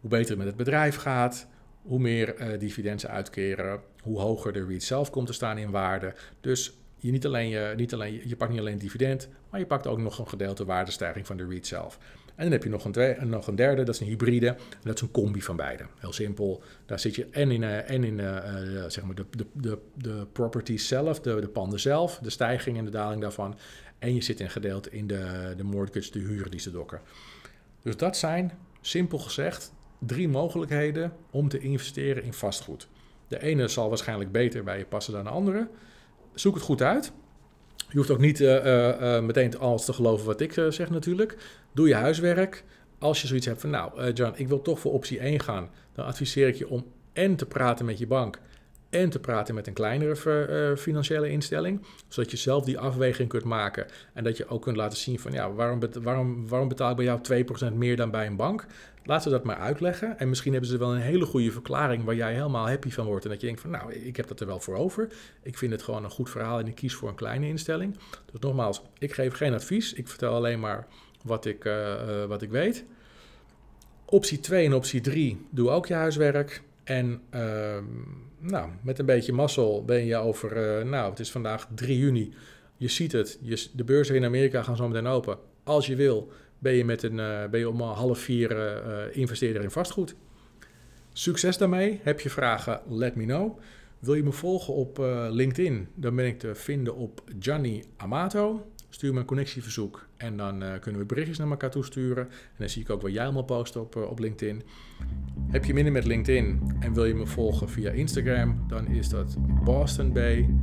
hoe 0.00 0.10
beter 0.10 0.28
het 0.28 0.38
met 0.38 0.46
het 0.46 0.56
bedrijf 0.56 0.96
gaat, 0.96 1.46
hoe 1.82 1.98
meer 1.98 2.40
uh, 2.40 2.58
dividend 2.58 3.00
ze 3.00 3.08
uitkeren, 3.08 3.80
hoe 4.02 4.20
hoger 4.20 4.52
de 4.52 4.64
REIT 4.66 4.82
zelf 4.82 5.10
komt 5.10 5.26
te 5.26 5.32
staan 5.32 5.58
in 5.58 5.70
waarde. 5.70 6.14
Dus 6.40 6.81
je, 7.02 7.12
niet 7.12 7.26
alleen 7.26 7.48
je, 7.48 7.72
niet 7.76 7.92
alleen, 7.92 8.28
je 8.28 8.36
pakt 8.36 8.50
niet 8.50 8.60
alleen 8.60 8.78
dividend, 8.78 9.28
maar 9.50 9.60
je 9.60 9.66
pakt 9.66 9.86
ook 9.86 9.98
nog 9.98 10.18
een 10.18 10.28
gedeelte 10.28 10.64
waardestijging 10.64 11.26
van 11.26 11.36
de 11.36 11.46
REIT 11.46 11.66
zelf. 11.66 11.98
En 12.34 12.42
dan 12.42 12.52
heb 12.52 12.62
je 12.62 12.68
nog 12.68 12.84
een, 12.84 12.92
twee, 12.92 13.20
nog 13.20 13.46
een 13.46 13.54
derde, 13.54 13.82
dat 13.82 13.94
is 13.94 14.00
een 14.00 14.06
hybride. 14.06 14.56
Dat 14.82 14.94
is 14.94 15.00
een 15.00 15.10
combi 15.10 15.42
van 15.42 15.56
beide. 15.56 15.84
Heel 15.98 16.12
simpel. 16.12 16.62
Daar 16.86 17.00
zit 17.00 17.14
je 17.14 17.26
en 17.30 17.50
in, 17.50 17.62
uh, 17.62 17.90
en 17.90 18.04
in 18.04 18.18
uh, 18.18 18.84
zeg 18.86 19.04
maar 19.04 19.14
de, 19.14 19.24
de, 19.30 19.46
de, 19.52 19.78
de 19.94 20.26
property 20.32 20.76
zelf, 20.76 21.20
de, 21.20 21.40
de 21.40 21.48
panden 21.48 21.80
zelf, 21.80 22.18
de 22.18 22.30
stijging 22.30 22.78
en 22.78 22.84
de 22.84 22.90
daling 22.90 23.20
daarvan. 23.20 23.58
En 23.98 24.14
je 24.14 24.20
zit 24.20 24.40
in 24.40 24.50
gedeelte 24.50 24.90
in 24.90 25.06
de, 25.06 25.54
de 25.56 25.64
mortgage, 25.64 26.10
de 26.10 26.18
huren 26.18 26.50
die 26.50 26.60
ze 26.60 26.70
dokken. 26.70 27.00
Dus 27.82 27.96
dat 27.96 28.16
zijn, 28.16 28.52
simpel 28.80 29.18
gezegd, 29.18 29.72
drie 29.98 30.28
mogelijkheden 30.28 31.12
om 31.30 31.48
te 31.48 31.58
investeren 31.58 32.22
in 32.22 32.32
vastgoed. 32.32 32.88
De 33.28 33.42
ene 33.42 33.68
zal 33.68 33.88
waarschijnlijk 33.88 34.32
beter 34.32 34.64
bij 34.64 34.78
je 34.78 34.84
passen 34.84 35.12
dan 35.12 35.24
de 35.24 35.30
andere. 35.30 35.68
Zoek 36.34 36.54
het 36.54 36.64
goed 36.64 36.82
uit. 36.82 37.12
Je 37.88 37.96
hoeft 37.98 38.10
ook 38.10 38.18
niet 38.18 38.40
uh, 38.40 38.64
uh, 38.64 39.20
meteen 39.20 39.58
alles 39.58 39.84
te 39.84 39.92
geloven 39.92 40.26
wat 40.26 40.40
ik 40.40 40.52
zeg 40.68 40.90
natuurlijk. 40.90 41.36
Doe 41.72 41.88
je 41.88 41.94
huiswerk. 41.94 42.64
Als 42.98 43.20
je 43.20 43.26
zoiets 43.26 43.46
hebt 43.46 43.60
van, 43.60 43.70
nou 43.70 44.12
John, 44.12 44.32
ik 44.36 44.48
wil 44.48 44.62
toch 44.62 44.80
voor 44.80 44.92
optie 44.92 45.18
1 45.18 45.40
gaan. 45.40 45.70
Dan 45.92 46.06
adviseer 46.06 46.48
ik 46.48 46.54
je 46.54 46.68
om 46.68 46.84
en 47.12 47.36
te 47.36 47.46
praten 47.46 47.84
met 47.84 47.98
je 47.98 48.06
bank 48.06 48.38
en 48.92 49.10
te 49.10 49.20
praten 49.20 49.54
met 49.54 49.66
een 49.66 49.72
kleinere 49.72 50.16
uh, 50.26 50.76
financiële 50.76 51.30
instelling, 51.30 51.80
zodat 52.08 52.30
je 52.30 52.36
zelf 52.36 52.64
die 52.64 52.78
afweging 52.78 53.28
kunt 53.28 53.44
maken 53.44 53.86
en 54.12 54.24
dat 54.24 54.36
je 54.36 54.48
ook 54.48 54.62
kunt 54.62 54.76
laten 54.76 54.98
zien 54.98 55.18
van 55.18 55.32
ja, 55.32 55.52
waarom, 55.52 55.80
waarom, 56.02 56.48
waarom 56.48 56.68
betaal 56.68 56.90
ik 56.90 56.96
bij 56.96 57.04
jou 57.04 57.44
2% 57.72 57.74
meer 57.74 57.96
dan 57.96 58.10
bij 58.10 58.26
een 58.26 58.36
bank? 58.36 58.66
Laten 59.04 59.22
ze 59.22 59.36
dat 59.36 59.44
maar 59.44 59.56
uitleggen 59.56 60.18
en 60.18 60.28
misschien 60.28 60.52
hebben 60.52 60.70
ze 60.70 60.78
wel 60.78 60.94
een 60.94 61.00
hele 61.00 61.24
goede 61.24 61.52
verklaring 61.52 62.04
waar 62.04 62.14
jij 62.14 62.34
helemaal 62.34 62.68
happy 62.68 62.90
van 62.90 63.06
wordt 63.06 63.24
en 63.24 63.30
dat 63.30 63.40
je 63.40 63.46
denkt 63.46 63.60
van 63.60 63.70
nou, 63.70 63.92
ik 63.92 64.16
heb 64.16 64.28
dat 64.28 64.40
er 64.40 64.46
wel 64.46 64.60
voor 64.60 64.76
over. 64.76 65.08
Ik 65.42 65.58
vind 65.58 65.72
het 65.72 65.82
gewoon 65.82 66.04
een 66.04 66.10
goed 66.10 66.30
verhaal 66.30 66.58
en 66.58 66.66
ik 66.66 66.74
kies 66.74 66.94
voor 66.94 67.08
een 67.08 67.14
kleine 67.14 67.46
instelling. 67.46 67.98
Dus 68.32 68.40
nogmaals, 68.40 68.82
ik 68.98 69.12
geef 69.12 69.34
geen 69.34 69.54
advies, 69.54 69.92
ik 69.92 70.08
vertel 70.08 70.34
alleen 70.34 70.60
maar 70.60 70.86
wat 71.24 71.44
ik, 71.46 71.64
uh, 71.64 71.72
uh, 71.74 72.24
wat 72.24 72.42
ik 72.42 72.50
weet. 72.50 72.84
Optie 74.04 74.40
2 74.40 74.66
en 74.66 74.74
optie 74.74 75.00
3, 75.00 75.46
doe 75.50 75.70
ook 75.70 75.86
je 75.86 75.94
huiswerk. 75.94 76.62
En 76.84 77.20
uh, 77.34 77.76
nou, 78.42 78.70
met 78.82 78.98
een 78.98 79.06
beetje 79.06 79.32
mazzel 79.32 79.84
ben 79.84 80.04
je 80.04 80.16
over, 80.16 80.78
uh, 80.80 80.84
nou, 80.84 81.10
het 81.10 81.18
is 81.18 81.30
vandaag 81.30 81.68
3 81.74 81.98
juni. 81.98 82.34
Je 82.76 82.88
ziet 82.88 83.12
het, 83.12 83.38
de 83.74 83.84
beurzen 83.84 84.14
in 84.14 84.24
Amerika 84.24 84.62
gaan 84.62 84.76
zo 84.76 84.88
meteen 84.88 85.06
open. 85.06 85.38
Als 85.64 85.86
je 85.86 85.96
wil, 85.96 86.32
ben 86.58 86.72
je, 86.72 86.84
met 86.84 87.02
een, 87.02 87.18
uh, 87.18 87.46
ben 87.46 87.60
je 87.60 87.68
om 87.68 87.80
half 87.80 88.18
vier 88.18 89.16
investeerder 89.16 89.62
in 89.62 89.70
vastgoed. 89.70 90.14
Succes 91.12 91.58
daarmee. 91.58 92.00
Heb 92.02 92.20
je 92.20 92.30
vragen, 92.30 92.80
let 92.88 93.14
me 93.14 93.24
know. 93.24 93.58
Wil 93.98 94.14
je 94.14 94.22
me 94.22 94.32
volgen 94.32 94.74
op 94.74 94.98
LinkedIn? 95.30 95.88
Dan 95.94 96.16
ben 96.16 96.26
ik 96.26 96.38
te 96.38 96.54
vinden 96.54 96.96
op 96.96 97.22
Gianni 97.38 97.84
Amato. 97.96 98.66
Stuur 98.94 99.12
me 99.12 99.20
een 99.20 99.26
connectieverzoek 99.26 100.06
en 100.16 100.36
dan 100.36 100.62
uh, 100.62 100.68
kunnen 100.80 101.00
we 101.00 101.06
berichtjes 101.06 101.38
naar 101.38 101.50
elkaar 101.50 101.70
toesturen. 101.70 102.24
En 102.28 102.56
dan 102.58 102.68
zie 102.68 102.82
ik 102.82 102.90
ook 102.90 103.02
wat 103.02 103.12
jij 103.12 103.24
allemaal 103.24 103.42
post 103.42 103.76
op, 103.76 103.96
uh, 103.96 104.02
op 104.02 104.18
LinkedIn. 104.18 104.62
Heb 105.50 105.64
je 105.64 105.74
minder 105.74 105.92
met 105.92 106.04
LinkedIn 106.04 106.76
en 106.80 106.92
wil 106.92 107.04
je 107.04 107.14
me 107.14 107.26
volgen 107.26 107.68
via 107.68 107.90
Instagram, 107.90 108.64
dan 108.68 108.86
is 108.86 109.08
dat 109.08 109.36
Boston 109.64 110.12
Bay 110.12 110.54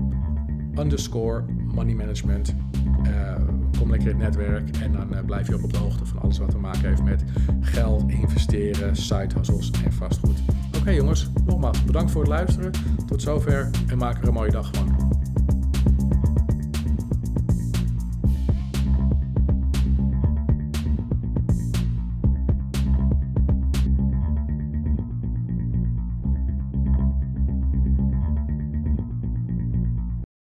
underscore 0.78 1.46
money 1.52 1.94
management. 1.94 2.56
Uh, 3.06 3.36
kom 3.80 3.90
lekker 3.90 4.10
in 4.10 4.20
het 4.20 4.24
netwerk 4.24 4.78
en 4.78 4.92
dan 4.92 5.26
blijf 5.26 5.48
je 5.48 5.56
ook 5.56 5.64
op 5.64 5.74
de 5.74 5.80
hoogte 5.80 6.06
van 6.06 6.20
alles 6.22 6.38
wat 6.38 6.52
te 6.52 6.58
maken 6.58 6.88
heeft 6.88 7.04
met 7.04 7.24
geld, 7.62 8.10
investeren, 8.10 8.96
side 8.96 9.36
hustles 9.36 9.72
en 9.72 9.94
vastgoed. 9.94 10.38
Oké 10.80 10.92
jongens, 10.92 11.30
nogmaals 11.46 11.84
bedankt 11.84 12.12
voor 12.12 12.22
het 12.22 12.30
luisteren. 12.30 12.72
Tot 13.06 13.22
zover 13.22 13.70
en 13.88 13.98
maak 13.98 14.22
er 14.22 14.28
een 14.28 14.34
mooie 14.34 14.52
dag 14.52 14.72
van. 14.74 15.29